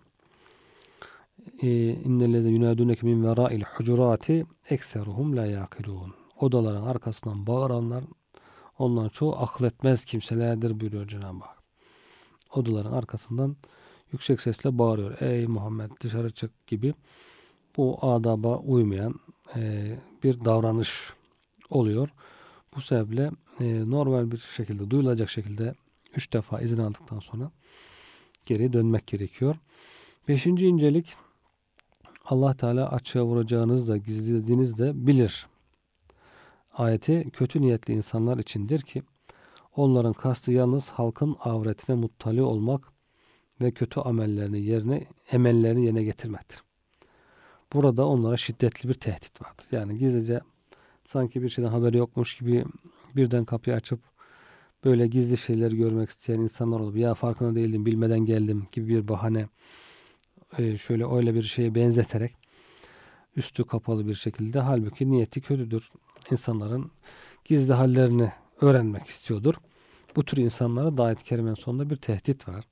innellezine 1.61 2.51
yunaduneke 2.51 3.07
min 3.07 3.23
vera'il 3.23 3.63
hucurati 3.63 4.45
ekseruhum 4.69 5.37
la 5.37 5.45
yakilun. 5.45 6.13
Odaların 6.39 6.81
arkasından 6.81 7.47
bağıranlar 7.47 8.03
onların 8.79 9.09
çoğu 9.09 9.35
akletmez 9.35 10.05
kimselerdir 10.05 10.79
buyuruyor 10.79 11.07
Cenab-ı 11.07 11.43
Hak. 11.43 11.57
Odaların 12.53 12.91
arkasından 12.91 13.55
yüksek 14.11 14.41
sesle 14.41 14.77
bağırıyor. 14.77 15.21
Ey 15.21 15.47
Muhammed 15.47 15.91
dışarı 16.01 16.31
çık 16.31 16.67
gibi 16.67 16.93
bu 17.77 17.97
adaba 18.01 18.57
uymayan 18.57 19.19
e, 19.55 19.95
bir 20.23 20.45
davranış 20.45 21.13
oluyor. 21.69 22.09
Bu 22.75 22.81
sebeple 22.81 23.31
e, 23.61 23.89
normal 23.89 24.31
bir 24.31 24.37
şekilde 24.37 24.89
duyulacak 24.89 25.29
şekilde 25.29 25.75
üç 26.15 26.33
defa 26.33 26.61
izin 26.61 26.79
aldıktan 26.79 27.19
sonra 27.19 27.51
geri 28.45 28.73
dönmek 28.73 29.07
gerekiyor. 29.07 29.55
Beşinci 30.27 30.67
incelik 30.67 31.15
Allah 32.25 32.53
Teala 32.53 32.91
açığa 32.91 33.25
vuracağınız 33.25 33.89
da 33.89 33.97
gizlediğiniz 33.97 34.77
de 34.77 35.07
bilir. 35.07 35.47
Ayeti 36.73 37.29
kötü 37.33 37.61
niyetli 37.61 37.93
insanlar 37.93 38.37
içindir 38.37 38.81
ki 38.81 39.03
onların 39.75 40.13
kastı 40.13 40.51
yalnız 40.51 40.89
halkın 40.89 41.35
avretine 41.39 41.95
muttali 41.95 42.41
olmak 42.41 42.83
ve 43.61 43.71
kötü 43.71 43.99
amellerini 43.99 44.61
yerine 44.61 45.07
emellerini 45.31 45.85
yerine 45.85 46.03
getirmektir. 46.03 46.63
Burada 47.73 48.07
onlara 48.07 48.37
şiddetli 48.37 48.89
bir 48.89 48.93
tehdit 48.93 49.41
vardır. 49.41 49.65
Yani 49.71 49.97
gizlice 49.97 50.39
sanki 51.05 51.43
bir 51.43 51.49
şeyden 51.49 51.69
haberi 51.69 51.97
yokmuş 51.97 52.37
gibi 52.37 52.65
birden 53.15 53.45
kapıyı 53.45 53.75
açıp 53.75 53.99
böyle 54.85 55.07
gizli 55.07 55.37
şeyler 55.37 55.71
görmek 55.71 56.09
isteyen 56.09 56.39
insanlar 56.39 56.79
olup 56.79 56.97
ya 56.97 57.13
farkında 57.13 57.55
değildim 57.55 57.85
bilmeden 57.85 58.19
geldim 58.19 58.67
gibi 58.71 58.87
bir 58.87 59.07
bahane 59.07 59.47
e, 60.57 60.77
şöyle 60.77 61.15
öyle 61.15 61.33
bir 61.35 61.43
şeye 61.43 61.75
benzeterek 61.75 62.35
üstü 63.35 63.63
kapalı 63.63 64.07
bir 64.07 64.15
şekilde 64.15 64.59
halbuki 64.59 65.11
niyeti 65.11 65.41
kötüdür. 65.41 65.91
İnsanların 66.31 66.91
gizli 67.45 67.73
hallerini 67.73 68.31
öğrenmek 68.61 69.07
istiyordur. 69.07 69.55
Bu 70.15 70.25
tür 70.25 70.37
insanlara 70.37 70.97
da 70.97 71.03
ayet 71.03 71.23
kerimenin 71.23 71.55
sonunda 71.55 71.89
bir 71.89 71.95
tehdit 71.95 72.47
var. 72.47 72.65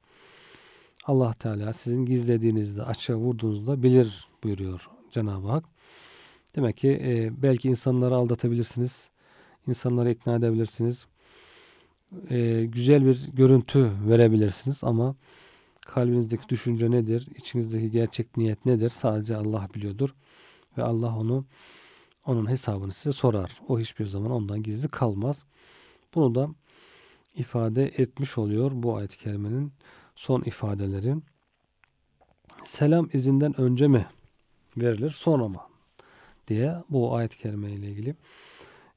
Allah 1.06 1.34
Teala 1.34 1.73
sizin 1.73 2.06
gizlediğinizde 2.06 2.84
açığa 2.84 3.15
vurduğunuzda 3.15 3.84
bilir 3.84 4.28
buyuruyor 4.43 4.89
Cenab-ı 5.12 5.47
Hak. 5.47 5.63
Demek 6.56 6.78
ki 6.78 6.89
e, 7.04 7.41
belki 7.43 7.69
insanları 7.69 8.15
aldatabilirsiniz. 8.15 9.10
İnsanları 9.67 10.12
ikna 10.12 10.36
edebilirsiniz. 10.36 11.08
E, 12.30 12.65
güzel 12.65 13.06
bir 13.06 13.30
görüntü 13.34 13.91
verebilirsiniz 14.10 14.84
ama 14.84 15.15
kalbinizdeki 15.82 16.49
düşünce 16.49 16.91
nedir? 16.91 17.27
içinizdeki 17.36 17.91
gerçek 17.91 18.38
niyet 18.38 18.65
nedir? 18.65 18.89
Sadece 18.89 19.36
Allah 19.36 19.67
biliyordur. 19.75 20.15
Ve 20.77 20.84
Allah 20.84 21.15
onu 21.15 21.45
onun 22.25 22.49
hesabını 22.49 22.93
size 22.93 23.12
sorar. 23.12 23.62
O 23.67 23.80
hiçbir 23.80 24.06
zaman 24.06 24.32
ondan 24.32 24.63
gizli 24.63 24.88
kalmaz. 24.88 25.43
Bunu 26.15 26.36
da 26.36 26.49
ifade 27.36 27.86
etmiş 27.86 28.38
oluyor 28.38 28.71
bu 28.73 28.97
ayet-i 28.97 29.17
kerimenin 29.17 29.71
son 30.15 30.41
ifadeleri. 30.41 31.15
Selam 32.65 33.10
izinden 33.13 33.62
önce 33.62 33.88
mi 33.88 34.08
verilir 34.77 35.10
sonra 35.10 35.47
mı? 35.47 35.60
diye 36.47 36.75
bu 36.89 37.15
ayet-i 37.15 37.38
kerime 37.38 37.71
ile 37.71 37.88
ilgili 37.88 38.15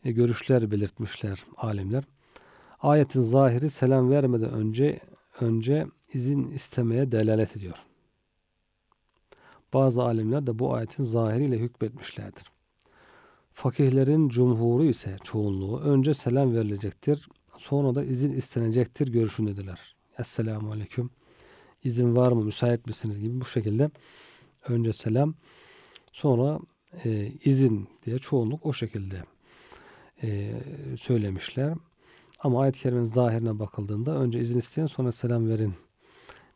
görüşler 0.05 0.71
belirtmişler 0.71 1.45
alimler. 1.57 2.05
Ayetin 2.81 3.23
zahiri 3.23 3.71
selam 3.71 4.11
vermeden 4.11 4.51
önce 4.51 5.01
önce 5.41 5.87
izin 6.15 6.51
istemeye 6.51 7.13
delalet 7.13 7.57
ediyor. 7.57 7.77
Bazı 9.73 10.03
alimler 10.03 10.47
de 10.47 10.59
bu 10.59 10.75
ayetin 10.75 11.05
zahiriyle 11.05 11.59
hükmetmişlerdir. 11.59 12.45
Fakihlerin 13.53 14.29
cumhuru 14.29 14.85
ise 14.85 15.17
çoğunluğu 15.25 15.81
önce 15.81 16.15
selam 16.15 16.55
verilecektir, 16.55 17.29
sonra 17.59 17.95
da 17.95 18.05
izin 18.05 18.33
istenecektir 18.33 19.09
görüşündedirler. 19.09 19.97
Esselamu 20.19 20.73
Aleyküm, 20.73 21.11
izin 21.85 22.17
var 22.17 22.33
mı, 22.33 22.45
müsait 22.45 22.87
misiniz 22.87 23.21
gibi 23.21 23.41
bu 23.41 23.45
şekilde 23.45 23.91
önce 24.69 24.93
selam, 24.93 25.35
sonra 26.13 26.59
e, 27.05 27.33
izin 27.45 27.89
diye 28.07 28.19
çoğunluk 28.19 28.67
o 28.67 28.73
şekilde 28.73 29.25
e, 30.23 30.53
söylemişler. 30.99 31.75
Ama 32.41 32.63
ayet-i 32.63 32.81
kerimenin 32.81 33.05
zahirine 33.05 33.59
bakıldığında 33.59 34.17
önce 34.17 34.41
izin 34.41 34.59
isteyin 34.59 34.87
sonra 34.87 35.13
selam 35.13 35.49
verin 35.49 35.75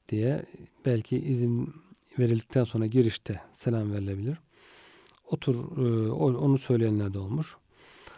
diye 0.08 0.44
belki 0.86 1.18
izin 1.18 1.74
verildikten 2.18 2.64
sonra 2.64 2.86
girişte 2.86 3.40
selam 3.52 3.92
verilebilir. 3.92 4.38
Otur 5.30 5.54
e, 5.54 6.12
onu 6.12 6.58
söyleyenler 6.58 7.14
de 7.14 7.18
olmuş. 7.18 7.56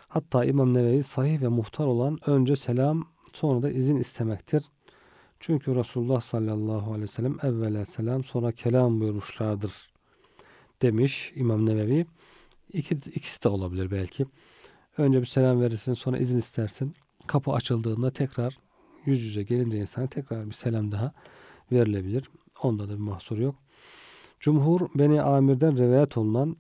Hatta 0.09 0.45
İmam 0.45 0.75
Nevevi 0.75 1.03
sahih 1.03 1.41
ve 1.41 1.49
muhtar 1.49 1.87
olan 1.87 2.19
önce 2.27 2.57
selam 2.57 3.09
sonra 3.33 3.63
da 3.63 3.71
izin 3.71 3.97
istemektir. 3.97 4.63
Çünkü 5.41 5.75
Resulullah 5.75 6.21
sallallahu 6.21 6.91
aleyhi 6.91 7.03
ve 7.03 7.07
sellem 7.07 7.37
evvela 7.43 7.87
selam 7.87 8.25
sonra 8.25 8.53
kelam 8.53 9.01
buyurmuşlardır 9.01 9.91
demiş 10.83 11.33
İmam 11.35 11.67
Nevevi. 11.67 12.07
İki, 12.73 12.95
ikisi 12.95 13.45
de 13.45 13.49
olabilir 13.49 13.91
belki. 13.91 14.27
Önce 14.99 15.21
bir 15.21 15.27
selam 15.27 15.61
verirsin 15.61 15.95
sonra 15.95 16.19
izin 16.19 16.39
istersin. 16.39 16.95
Kapı 17.27 17.53
açıldığında 17.53 18.11
tekrar 18.11 18.59
yüz 19.05 19.23
yüze 19.23 19.43
gelince 19.43 19.79
insana 19.79 20.07
tekrar 20.07 20.47
bir 20.47 20.53
selam 20.53 20.93
daha 20.93 21.13
verilebilir. 21.73 22.31
Onda 22.63 22.89
da 22.89 22.93
bir 22.93 22.99
mahsur 22.99 23.39
yok. 23.39 23.55
Cumhur 24.41 24.81
Beni 24.95 25.23
Amir'den 25.23 25.79
rivayet 25.79 26.17
olunan 26.17 26.57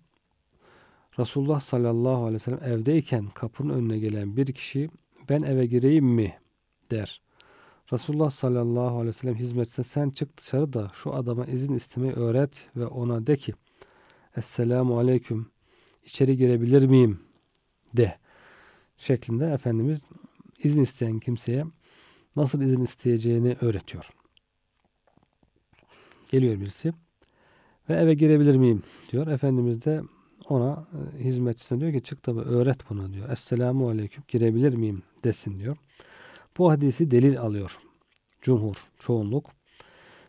Resulullah 1.19 1.61
sallallahu 1.61 2.17
aleyhi 2.17 2.35
ve 2.35 2.39
sellem 2.39 2.65
evdeyken 2.65 3.29
kapının 3.35 3.75
önüne 3.75 3.99
gelen 3.99 4.37
bir 4.37 4.53
kişi 4.53 4.91
ben 5.29 5.41
eve 5.41 5.67
gireyim 5.67 6.07
mi 6.07 6.35
der. 6.91 7.21
Resulullah 7.93 8.31
sallallahu 8.31 8.95
aleyhi 8.95 9.07
ve 9.07 9.13
sellem 9.13 9.35
hizmetine 9.35 9.85
sen 9.85 10.11
çık 10.11 10.39
dışarı 10.39 10.73
da 10.73 10.91
şu 10.95 11.15
adama 11.15 11.47
izin 11.47 11.75
istemeyi 11.75 12.13
öğret 12.13 12.69
ve 12.77 12.87
ona 12.87 13.27
de 13.27 13.37
ki 13.37 13.55
Esselamu 14.37 14.99
aleyküm 14.99 15.47
içeri 16.05 16.37
girebilir 16.37 16.87
miyim 16.87 17.21
de 17.97 18.19
şeklinde 18.99 19.47
Efendimiz 19.47 20.03
izin 20.63 20.83
isteyen 20.83 21.19
kimseye 21.19 21.65
nasıl 22.37 22.63
izin 22.63 22.83
isteyeceğini 22.83 23.57
öğretiyor. 23.61 24.11
Geliyor 26.31 26.61
birisi 26.61 26.93
ve 27.89 27.95
eve 27.95 28.15
girebilir 28.15 28.57
miyim 28.57 28.83
diyor. 29.13 29.27
Efendimiz 29.27 29.85
de 29.85 30.03
ona 30.49 30.87
e, 31.19 31.25
hizmetçisine 31.25 31.81
diyor 31.81 31.93
ki 31.93 32.03
çık 32.03 32.27
da 32.27 32.33
öğret 32.33 32.91
buna 32.91 33.13
diyor. 33.13 33.31
Esselamu 33.31 33.89
aleyküm 33.89 34.25
girebilir 34.29 34.75
miyim 34.75 35.03
desin 35.25 35.59
diyor. 35.59 35.77
Bu 36.59 36.71
hadisi 36.71 37.11
delil 37.11 37.41
alıyor. 37.41 37.79
Cumhur, 38.43 38.77
çoğunluk 38.99 39.51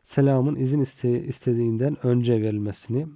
selamın 0.03 0.55
izin 0.55 0.79
iste, 0.79 1.23
istediğinden 1.23 2.05
önce 2.05 2.41
verilmesini 2.41 3.07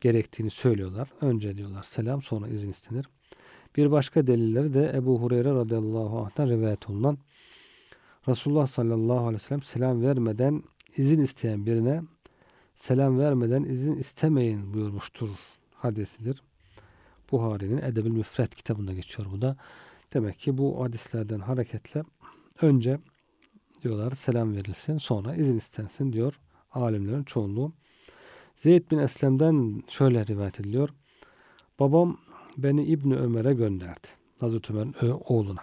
gerektiğini 0.00 0.50
söylüyorlar. 0.50 1.08
Önce 1.20 1.56
diyorlar 1.56 1.82
selam 1.82 2.22
sonra 2.22 2.48
izin 2.48 2.70
istenir. 2.70 3.08
Bir 3.76 3.90
başka 3.90 4.26
delilleri 4.26 4.74
de 4.74 4.92
Ebu 4.94 5.22
Hureyre 5.22 5.50
radıyallahu 5.50 6.18
anh'tan 6.18 6.48
rivayet 6.48 6.90
olunan 6.90 7.18
Resulullah 8.28 8.66
sallallahu 8.66 9.18
aleyhi 9.18 9.34
ve 9.34 9.38
sellem 9.38 9.62
selam 9.62 10.02
vermeden 10.02 10.62
izin 10.96 11.20
isteyen 11.20 11.66
birine 11.66 12.02
selam 12.74 13.18
vermeden 13.18 13.64
izin 13.64 13.96
istemeyin 13.96 14.74
buyurmuştur 14.74 15.28
hadisidir. 15.74 16.42
Buhari'nin 17.32 17.82
Edebül 17.82 18.10
Müfret 18.10 18.54
kitabında 18.54 18.92
geçiyor 18.92 19.28
bu 19.32 19.42
da. 19.42 19.56
Demek 20.14 20.38
ki 20.38 20.58
bu 20.58 20.84
hadislerden 20.84 21.40
hareketle 21.40 22.02
önce 22.62 22.98
diyorlar 23.82 24.12
selam 24.12 24.54
verilsin 24.54 24.98
sonra 24.98 25.34
izin 25.34 25.56
istensin 25.56 26.12
diyor 26.12 26.40
alimlerin 26.72 27.24
çoğunluğu. 27.24 27.72
Zeyd 28.54 28.90
bin 28.90 28.98
Eslem'den 28.98 29.82
şöyle 29.88 30.26
rivayet 30.26 30.60
ediliyor. 30.60 30.88
Babam 31.80 32.18
beni 32.58 32.84
İbni 32.84 33.16
Ömer'e 33.16 33.54
gönderdi. 33.54 34.06
Hazreti 34.40 34.72
Ömer'in 34.72 34.94
oğluna. 35.24 35.60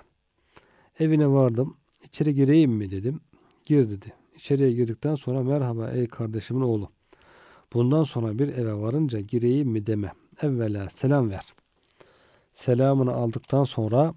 Evine 0.99 1.27
vardım. 1.27 1.77
İçeri 2.03 2.35
gireyim 2.35 2.71
mi 2.71 2.91
dedim. 2.91 3.21
Gir 3.65 3.89
dedi. 3.89 4.13
İçeriye 4.35 4.71
girdikten 4.71 5.15
sonra 5.15 5.43
merhaba 5.43 5.91
ey 5.91 6.07
kardeşimin 6.07 6.61
oğlu. 6.61 6.89
Bundan 7.73 8.03
sonra 8.03 8.39
bir 8.39 8.47
eve 8.47 8.73
varınca 8.73 9.19
gireyim 9.19 9.69
mi 9.69 9.87
deme. 9.87 10.11
Evvela 10.41 10.89
selam 10.89 11.29
ver. 11.29 11.45
Selamını 12.53 13.13
aldıktan 13.13 13.63
sonra 13.63 14.13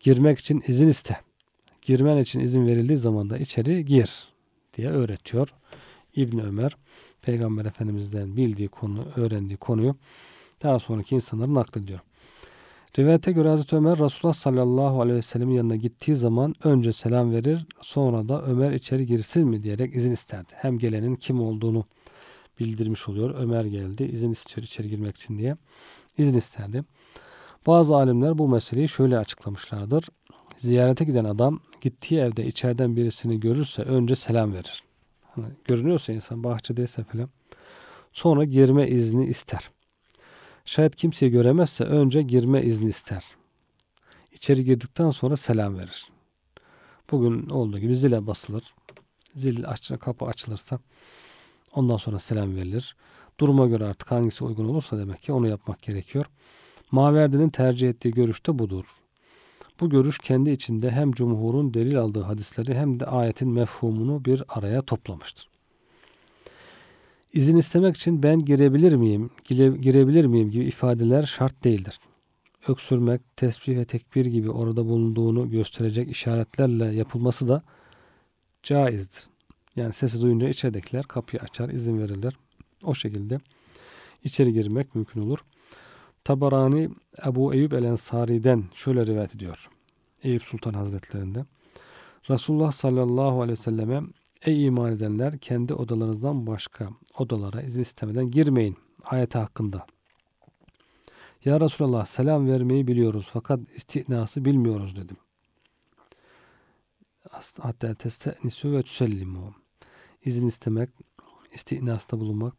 girmek 0.00 0.38
için 0.38 0.62
izin 0.66 0.88
iste. 0.88 1.16
Girmen 1.82 2.16
için 2.16 2.40
izin 2.40 2.66
verildiği 2.66 2.98
zaman 2.98 3.30
da 3.30 3.38
içeri 3.38 3.84
gir 3.84 4.28
diye 4.74 4.88
öğretiyor. 4.88 5.54
İbn 6.16 6.38
Ömer 6.38 6.76
Peygamber 7.22 7.64
Efendimiz'den 7.64 8.36
bildiği 8.36 8.68
konu, 8.68 9.06
öğrendiği 9.16 9.56
konuyu 9.56 9.96
daha 10.62 10.78
sonraki 10.78 11.14
insanlara 11.14 11.54
naklediyor. 11.54 12.00
Rivayete 12.98 13.32
göre 13.32 13.48
Hazreti 13.48 13.76
Ömer 13.76 13.98
Resulullah 13.98 14.34
sallallahu 14.34 15.00
aleyhi 15.00 15.16
ve 15.16 15.22
sellemin 15.22 15.54
yanına 15.54 15.76
gittiği 15.76 16.16
zaman 16.16 16.54
önce 16.64 16.92
selam 16.92 17.32
verir 17.32 17.66
sonra 17.80 18.28
da 18.28 18.42
Ömer 18.42 18.72
içeri 18.72 19.06
girsin 19.06 19.48
mi 19.48 19.62
diyerek 19.62 19.94
izin 19.94 20.12
isterdi. 20.12 20.52
Hem 20.54 20.78
gelenin 20.78 21.16
kim 21.16 21.40
olduğunu 21.40 21.84
bildirmiş 22.60 23.08
oluyor. 23.08 23.34
Ömer 23.38 23.64
geldi 23.64 24.04
izin 24.04 24.30
istiyor 24.30 24.66
içeri 24.66 24.88
girmek 24.88 25.16
için 25.16 25.38
diye 25.38 25.56
izin 26.18 26.34
isterdi. 26.34 26.78
Bazı 27.66 27.96
alimler 27.96 28.38
bu 28.38 28.48
meseleyi 28.48 28.88
şöyle 28.88 29.18
açıklamışlardır. 29.18 30.08
Ziyarete 30.58 31.04
giden 31.04 31.24
adam 31.24 31.60
gittiği 31.80 32.20
evde 32.20 32.46
içeriden 32.46 32.96
birisini 32.96 33.40
görürse 33.40 33.82
önce 33.82 34.16
selam 34.16 34.52
verir. 34.52 34.82
Hani 35.34 35.46
görünüyorsa 35.64 36.12
insan 36.12 36.44
bahçedeyse 36.44 37.04
falan 37.04 37.28
sonra 38.12 38.44
girme 38.44 38.88
izni 38.88 39.26
ister. 39.26 39.70
Şayet 40.64 40.96
kimseyi 40.96 41.32
göremezse 41.32 41.84
önce 41.84 42.22
girme 42.22 42.62
izni 42.62 42.88
ister. 42.88 43.24
İçeri 44.32 44.64
girdikten 44.64 45.10
sonra 45.10 45.36
selam 45.36 45.78
verir. 45.78 46.08
Bugün 47.10 47.48
olduğu 47.48 47.78
gibi 47.78 47.96
zile 47.96 48.26
basılır. 48.26 48.74
Zil 49.34 49.68
aç, 49.68 49.92
kapı 50.00 50.24
açılırsa 50.24 50.78
ondan 51.74 51.96
sonra 51.96 52.18
selam 52.18 52.56
verilir. 52.56 52.96
Duruma 53.40 53.66
göre 53.66 53.84
artık 53.84 54.10
hangisi 54.10 54.44
uygun 54.44 54.68
olursa 54.68 54.98
demek 54.98 55.22
ki 55.22 55.32
onu 55.32 55.48
yapmak 55.48 55.82
gerekiyor. 55.82 56.24
Maverdi'nin 56.90 57.48
tercih 57.48 57.88
ettiği 57.88 58.10
görüş 58.10 58.46
de 58.46 58.58
budur. 58.58 58.84
Bu 59.80 59.90
görüş 59.90 60.18
kendi 60.18 60.50
içinde 60.50 60.90
hem 60.90 61.12
cumhurun 61.12 61.74
delil 61.74 61.98
aldığı 61.98 62.22
hadisleri 62.22 62.74
hem 62.74 63.00
de 63.00 63.06
ayetin 63.06 63.48
mefhumunu 63.48 64.24
bir 64.24 64.42
araya 64.48 64.82
toplamıştır. 64.82 65.51
İzin 67.32 67.56
istemek 67.56 67.96
için 67.96 68.22
ben 68.22 68.38
girebilir 68.38 68.92
miyim, 68.92 69.30
girebilir 69.80 70.24
miyim 70.24 70.50
gibi 70.50 70.64
ifadeler 70.64 71.26
şart 71.26 71.64
değildir. 71.64 72.00
Öksürmek, 72.68 73.36
tesbih 73.36 73.76
ve 73.76 73.84
tekbir 73.84 74.26
gibi 74.26 74.50
orada 74.50 74.86
bulunduğunu 74.86 75.50
gösterecek 75.50 76.10
işaretlerle 76.10 76.84
yapılması 76.84 77.48
da 77.48 77.62
caizdir. 78.62 79.22
Yani 79.76 79.92
sesi 79.92 80.22
duyunca 80.22 80.48
içeridekiler 80.48 81.02
kapıyı 81.02 81.42
açar, 81.42 81.68
izin 81.68 81.98
verirler. 81.98 82.36
O 82.84 82.94
şekilde 82.94 83.40
içeri 84.24 84.52
girmek 84.52 84.94
mümkün 84.94 85.20
olur. 85.20 85.38
Tabarani 86.24 86.90
Ebu 87.26 87.54
Eyyub 87.54 87.72
el 87.72 87.84
Ensari'den 87.84 88.64
şöyle 88.74 89.06
rivayet 89.06 89.34
ediyor. 89.34 89.68
Eyüp 90.22 90.42
Sultan 90.42 90.74
Hazretlerinden. 90.74 91.46
Resulullah 92.30 92.72
sallallahu 92.72 93.42
aleyhi 93.42 93.58
ve 93.58 93.62
selleme 93.62 94.02
Ey 94.44 94.66
iman 94.66 94.92
edenler 94.92 95.38
kendi 95.38 95.74
odalarınızdan 95.74 96.46
başka 96.46 96.88
odalara 97.18 97.62
izin 97.62 97.82
istemeden 97.82 98.30
girmeyin 98.30 98.76
ayeti 99.04 99.38
hakkında. 99.38 99.86
Ya 101.44 101.60
Resulallah 101.60 102.06
selam 102.06 102.48
vermeyi 102.48 102.86
biliyoruz 102.86 103.28
fakat 103.32 103.60
istinası 103.76 104.44
bilmiyoruz 104.44 104.96
dedim. 104.96 105.16
Hatta 107.60 107.94
testenisu 107.94 108.72
ve 108.72 108.82
tüsellimu. 108.82 109.54
İzin 110.24 110.46
istemek, 110.46 110.90
istinasta 111.52 112.20
bulunmak. 112.20 112.54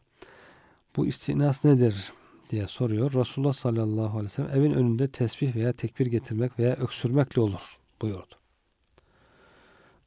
Bu 0.96 1.06
istinas 1.06 1.66
nedir 1.66 2.14
diye 2.50 2.68
soruyor. 2.68 3.14
Resulullah 3.14 3.54
sallallahu 3.54 4.18
aleyhi 4.18 4.26
ve 4.26 4.30
sellem 4.30 4.58
evin 4.60 4.72
önünde 4.72 5.08
tesbih 5.12 5.56
veya 5.56 5.74
tekbir 5.74 6.06
getirmek 6.06 6.60
veya 6.60 6.76
öksürmekle 6.76 7.42
olur 7.42 7.80
buyurdu. 8.02 8.43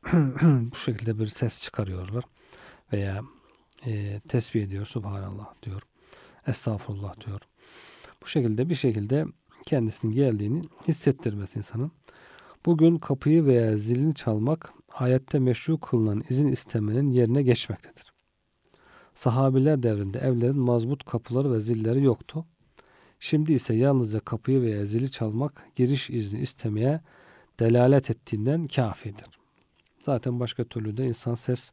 bu 0.42 0.77
şekilde 0.77 1.19
bir 1.19 1.27
ses 1.27 1.62
çıkarıyorlar 1.62 2.25
veya 2.92 3.21
e, 3.87 4.21
tesbih 4.29 4.62
ediyor 4.62 4.87
Subhanallah 4.87 5.55
diyor. 5.62 5.83
Estağfurullah 6.47 7.27
diyor. 7.27 7.40
Bu 8.23 8.27
şekilde 8.27 8.69
bir 8.69 8.75
şekilde 8.75 9.25
kendisinin 9.66 10.12
geldiğini 10.12 10.62
hissettirmesi 10.88 11.59
insanın. 11.59 11.92
Bugün 12.66 12.99
kapıyı 12.99 13.45
veya 13.45 13.77
zilini 13.77 14.14
çalmak 14.14 14.73
ayette 14.95 15.38
meşru 15.38 15.81
kılınan 15.81 16.25
izin 16.29 16.49
istemenin 16.49 17.11
yerine 17.11 17.42
geçmektedir. 17.42 18.12
Sahabiler 19.14 19.83
devrinde 19.83 20.19
evlerin 20.19 20.59
mazbut 20.59 21.05
kapıları 21.05 21.53
ve 21.53 21.61
zilleri 21.61 22.05
yoktu. 22.05 22.47
Şimdi 23.21 23.53
ise 23.53 23.75
yalnızca 23.75 24.21
kapıyı 24.21 24.62
veya 24.62 24.87
zili 24.87 25.11
çalmak 25.11 25.66
giriş 25.77 26.11
izni 26.11 26.40
istemeye 26.40 27.01
delalet 27.61 28.11
ettiğinden 28.11 28.66
kafidir. 28.66 29.36
Zaten 30.07 30.40
başka 30.40 30.64
türlü 30.64 30.97
de 30.97 31.07
insan 31.07 31.35
ses 31.35 31.73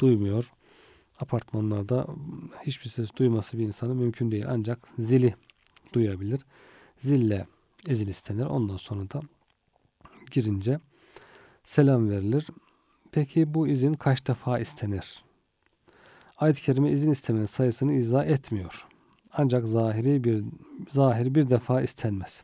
duymuyor. 0.00 0.52
Apartmanlarda 1.20 2.06
hiçbir 2.62 2.88
ses 2.88 3.10
duyması 3.16 3.58
bir 3.58 3.62
insanın 3.62 3.96
mümkün 3.96 4.30
değil. 4.30 4.44
Ancak 4.48 4.88
zili 4.98 5.34
duyabilir. 5.92 6.40
Zille 6.98 7.46
izin 7.88 8.08
istenir. 8.08 8.44
Ondan 8.44 8.76
sonra 8.76 9.10
da 9.10 9.20
girince 10.30 10.80
selam 11.64 12.10
verilir. 12.10 12.46
Peki 13.12 13.54
bu 13.54 13.68
izin 13.68 13.94
kaç 13.94 14.26
defa 14.26 14.58
istenir? 14.58 15.22
Ayet-i 16.38 16.62
kerime 16.62 16.90
izin 16.90 17.12
istemenin 17.12 17.46
sayısını 17.46 17.92
izah 17.92 18.26
etmiyor. 18.26 18.86
Ancak 19.32 19.68
zahiri 19.68 20.24
bir 20.24 20.44
zahir 20.90 21.34
bir 21.34 21.50
defa 21.50 21.82
istenmez. 21.82 22.42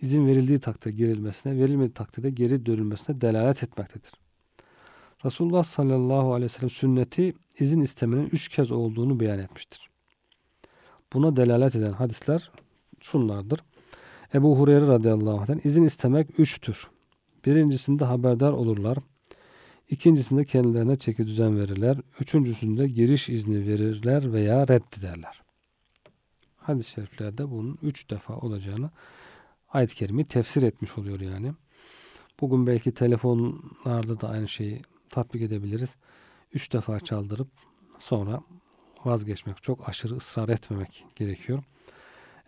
İzin 0.00 0.26
verildiği 0.26 0.60
takdirde 0.60 0.94
girilmesine, 0.94 1.58
verilmediği 1.58 1.94
takdirde 1.94 2.30
geri 2.30 2.66
dönülmesine 2.66 3.20
delalet 3.20 3.62
etmektedir. 3.62 4.19
Resulullah 5.24 5.64
sallallahu 5.64 6.32
aleyhi 6.32 6.44
ve 6.44 6.48
sellem 6.48 6.70
sünneti 6.70 7.34
izin 7.58 7.80
istemenin 7.80 8.28
üç 8.32 8.48
kez 8.48 8.72
olduğunu 8.72 9.20
beyan 9.20 9.38
etmiştir. 9.38 9.90
Buna 11.12 11.36
delalet 11.36 11.76
eden 11.76 11.92
hadisler 11.92 12.50
şunlardır. 13.00 13.60
Ebu 14.34 14.58
Hureyre 14.58 14.86
radıyallahu 14.86 15.40
anh'den 15.40 15.60
izin 15.64 15.84
istemek 15.84 16.40
üçtür. 16.40 16.88
Birincisinde 17.44 18.04
haberdar 18.04 18.52
olurlar. 18.52 18.98
İkincisinde 19.90 20.44
kendilerine 20.44 20.96
çeki 20.96 21.26
düzen 21.26 21.58
verirler. 21.58 21.96
Üçüncüsünde 22.20 22.88
giriş 22.88 23.28
izni 23.28 23.66
verirler 23.66 24.32
veya 24.32 24.68
reddederler. 24.68 25.42
Hadis-i 26.56 26.90
şeriflerde 26.90 27.50
bunun 27.50 27.78
üç 27.82 28.10
defa 28.10 28.36
olacağını 28.36 28.90
ayet-i 29.68 29.94
kerime 29.94 30.24
tefsir 30.24 30.62
etmiş 30.62 30.98
oluyor 30.98 31.20
yani. 31.20 31.52
Bugün 32.40 32.66
belki 32.66 32.94
telefonlarda 32.94 34.20
da 34.20 34.28
aynı 34.28 34.48
şeyi 34.48 34.82
tatbik 35.10 35.42
edebiliriz. 35.42 35.96
Üç 36.52 36.72
defa 36.72 37.00
çaldırıp 37.00 37.48
sonra 37.98 38.40
vazgeçmek, 39.04 39.62
çok 39.62 39.88
aşırı 39.88 40.14
ısrar 40.14 40.48
etmemek 40.48 41.04
gerekiyor. 41.16 41.62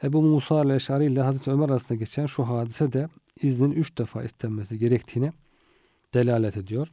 Ebu 0.02 0.22
Musa 0.22 0.54
al-Eşari 0.54 1.04
ile 1.04 1.20
Hazreti 1.20 1.50
Ömer 1.50 1.68
arasında 1.68 1.98
geçen 1.98 2.26
şu 2.26 2.42
hadise 2.42 2.92
de 2.92 3.08
iznin 3.42 3.72
üç 3.72 3.98
defa 3.98 4.22
istenmesi 4.22 4.78
gerektiğine 4.78 5.32
delalet 6.14 6.56
ediyor. 6.56 6.88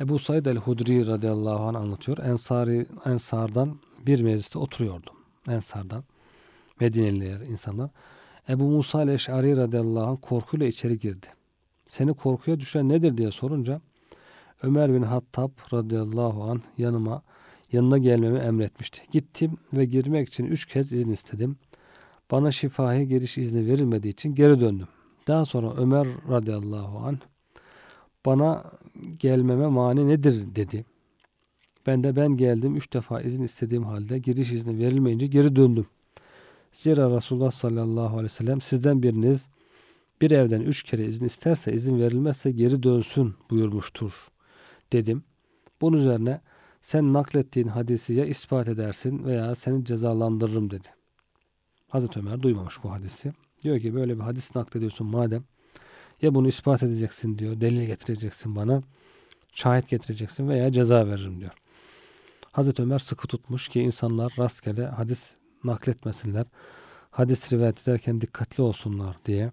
Ebu 0.00 0.18
Said 0.18 0.46
el-Hudri 0.46 1.06
radıyallahu 1.06 1.62
anh 1.64 1.76
anlatıyor. 1.76 2.18
Ensari, 2.18 2.86
Ensardan 3.04 3.78
bir 4.06 4.20
mecliste 4.20 4.58
oturuyordu. 4.58 5.10
Ensardan. 5.48 6.04
Medineliler 6.80 7.40
insanlar. 7.40 7.90
Ebu 8.48 8.64
Musa 8.64 9.02
el-Eşari 9.02 9.56
radıyallahu 9.56 10.06
anh 10.10 10.18
korkuyla 10.22 10.66
içeri 10.66 10.98
girdi 10.98 11.26
seni 11.88 12.14
korkuya 12.14 12.60
düşen 12.60 12.88
nedir 12.88 13.18
diye 13.18 13.30
sorunca 13.30 13.80
Ömer 14.62 14.94
bin 14.94 15.02
Hattab 15.02 15.50
radıyallahu 15.72 16.42
an 16.42 16.62
yanıma 16.78 17.22
yanına 17.72 17.98
gelmemi 17.98 18.38
emretmişti. 18.38 19.02
Gittim 19.12 19.56
ve 19.72 19.84
girmek 19.84 20.28
için 20.28 20.44
üç 20.44 20.66
kez 20.66 20.92
izin 20.92 21.12
istedim. 21.12 21.56
Bana 22.30 22.52
şifahi 22.52 23.08
giriş 23.08 23.38
izni 23.38 23.66
verilmediği 23.66 24.12
için 24.12 24.34
geri 24.34 24.60
döndüm. 24.60 24.88
Daha 25.28 25.44
sonra 25.44 25.74
Ömer 25.74 26.06
radıyallahu 26.30 26.98
an 26.98 27.18
bana 28.26 28.64
gelmeme 29.18 29.66
mani 29.66 30.08
nedir 30.08 30.56
dedi. 30.56 30.84
Ben 31.86 32.04
de 32.04 32.16
ben 32.16 32.36
geldim 32.36 32.76
üç 32.76 32.92
defa 32.92 33.20
izin 33.20 33.42
istediğim 33.42 33.84
halde 33.84 34.18
giriş 34.18 34.52
izni 34.52 34.78
verilmeyince 34.78 35.26
geri 35.26 35.56
döndüm. 35.56 35.86
Zira 36.72 37.16
Resulullah 37.16 37.50
sallallahu 37.50 38.16
aleyhi 38.16 38.24
ve 38.24 38.28
sellem 38.28 38.60
sizden 38.60 39.02
biriniz 39.02 39.48
bir 40.20 40.30
evden 40.30 40.60
üç 40.60 40.82
kere 40.82 41.06
izin 41.06 41.24
isterse 41.24 41.72
izin 41.72 42.00
verilmezse 42.00 42.50
geri 42.50 42.82
dönsün 42.82 43.34
buyurmuştur 43.50 44.12
dedim. 44.92 45.22
Bunun 45.80 45.96
üzerine 45.96 46.40
sen 46.80 47.12
naklettiğin 47.12 47.68
hadisi 47.68 48.14
ya 48.14 48.24
ispat 48.24 48.68
edersin 48.68 49.24
veya 49.24 49.54
seni 49.54 49.84
cezalandırırım 49.84 50.70
dedi. 50.70 50.88
Hazreti 51.88 52.18
Ömer 52.18 52.42
duymamış 52.42 52.82
bu 52.82 52.92
hadisi. 52.92 53.32
Diyor 53.62 53.80
ki 53.80 53.94
böyle 53.94 54.16
bir 54.16 54.22
hadis 54.22 54.56
naklediyorsun 54.56 55.06
madem 55.06 55.44
ya 56.22 56.34
bunu 56.34 56.48
ispat 56.48 56.82
edeceksin 56.82 57.38
diyor. 57.38 57.60
Delil 57.60 57.86
getireceksin 57.86 58.56
bana. 58.56 58.82
Şahit 59.54 59.88
getireceksin 59.88 60.48
veya 60.48 60.72
ceza 60.72 61.06
veririm 61.06 61.40
diyor. 61.40 61.52
Hazreti 62.52 62.82
Ömer 62.82 62.98
sıkı 62.98 63.28
tutmuş 63.28 63.68
ki 63.68 63.80
insanlar 63.80 64.34
rastgele 64.38 64.86
hadis 64.86 65.34
nakletmesinler. 65.64 66.46
Hadis 67.10 67.52
rivayet 67.52 67.88
ederken 67.88 68.20
dikkatli 68.20 68.62
olsunlar 68.62 69.16
diye. 69.26 69.52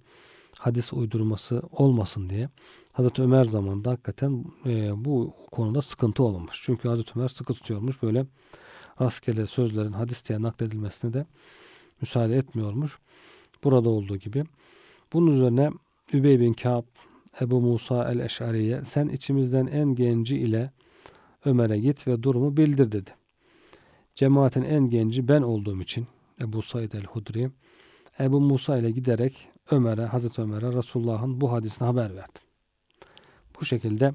Hadis 0.60 0.94
uydurması 0.94 1.62
olmasın 1.72 2.30
diye. 2.30 2.50
Hazreti 2.94 3.22
Ömer 3.22 3.44
zamanında 3.44 3.92
hakikaten 3.92 4.46
e, 4.66 5.06
bu 5.06 5.34
konuda 5.52 5.82
sıkıntı 5.82 6.24
olmamış. 6.24 6.62
Çünkü 6.64 6.90
Hazreti 6.90 7.12
Ömer 7.16 7.28
sıkı 7.28 7.54
tutuyormuş. 7.54 8.04
Böyle 8.04 8.26
rastgele 9.02 9.48
sözlerin 9.48 9.92
hadis 9.92 10.30
diye 10.30 10.42
nakledilmesine 10.42 11.14
de 11.14 11.26
müsaade 12.02 12.36
etmiyormuş. 12.38 13.00
Burada 13.64 13.90
olduğu 13.90 14.18
gibi. 14.18 14.44
Bunun 15.14 15.32
üzerine 15.32 15.72
Übey 16.14 16.40
bin 16.40 16.54
Ka'b 16.54 16.86
Ebu 17.42 17.62
Musa 17.62 18.10
el-Eş'ariye 18.12 18.84
sen 18.84 19.08
içimizden 19.08 19.68
en 19.68 19.96
genci 19.96 20.38
ile 20.38 20.72
Ömer'e 21.46 21.80
git 21.80 22.08
ve 22.08 22.24
durumu 22.24 22.58
bildir 22.58 22.92
dedi. 22.92 23.12
Cemaatin 24.16 24.64
en 24.64 24.90
genci 24.90 25.28
ben 25.28 25.42
olduğum 25.42 25.82
için 25.82 26.08
Ebu 26.42 26.62
Said 26.62 26.92
el-Hudri 26.92 27.50
Ebu 28.20 28.42
Musa 28.42 28.78
ile 28.78 28.92
giderek 28.92 29.48
Ömer'e, 29.72 30.06
Hazreti 30.06 30.42
Ömer'e 30.42 30.74
Resulullah'ın 30.74 31.42
bu 31.42 31.52
hadisini 31.52 31.86
haber 31.86 32.16
verdim. 32.16 32.42
Bu 33.60 33.66
şekilde 33.66 34.14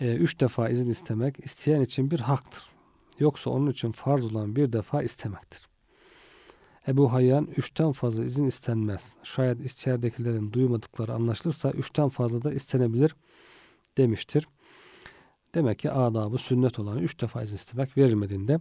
e, 0.00 0.14
üç 0.14 0.40
defa 0.40 0.68
izin 0.68 0.90
istemek 0.90 1.44
isteyen 1.44 1.80
için 1.80 2.10
bir 2.10 2.20
haktır. 2.20 2.70
Yoksa 3.18 3.50
onun 3.50 3.70
için 3.70 3.92
farz 3.92 4.24
olan 4.24 4.56
bir 4.56 4.72
defa 4.72 5.02
istemektir. 5.02 5.68
Ebu 6.88 7.12
Hayyan 7.12 7.48
üçten 7.56 7.92
fazla 7.92 8.24
izin 8.24 8.46
istenmez. 8.46 9.14
Şayet 9.22 9.60
içeridekilerin 9.60 10.52
duymadıkları 10.52 11.14
anlaşılırsa 11.14 11.70
üçten 11.70 12.08
fazla 12.08 12.42
da 12.42 12.52
istenebilir 12.52 13.16
demiştir. 13.98 14.48
Demek 15.54 15.78
ki 15.78 15.90
adabı 15.92 16.38
sünnet 16.38 16.78
olanı 16.78 17.00
üç 17.00 17.20
defa 17.20 17.42
izin 17.42 17.56
istemek 17.56 17.96
verilmediğinde 17.96 18.60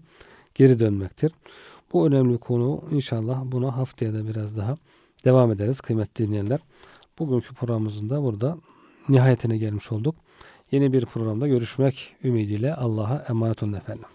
geri 0.55 0.79
dönmektir. 0.79 1.31
Bu 1.93 2.07
önemli 2.07 2.37
konu 2.37 2.83
inşallah 2.91 3.41
buna 3.45 3.77
haftaya 3.77 4.13
da 4.13 4.27
biraz 4.27 4.57
daha 4.57 4.75
devam 5.25 5.51
ederiz 5.51 5.81
kıymetli 5.81 6.27
dinleyenler. 6.27 6.59
Bugünkü 7.19 7.53
programımızın 7.53 8.09
da 8.09 8.23
burada 8.23 8.57
nihayetine 9.09 9.57
gelmiş 9.57 9.91
olduk. 9.91 10.15
Yeni 10.71 10.93
bir 10.93 11.05
programda 11.05 11.47
görüşmek 11.47 12.15
ümidiyle 12.23 12.75
Allah'a 12.75 13.25
emanet 13.29 13.63
olun 13.63 13.73
efendim. 13.73 14.05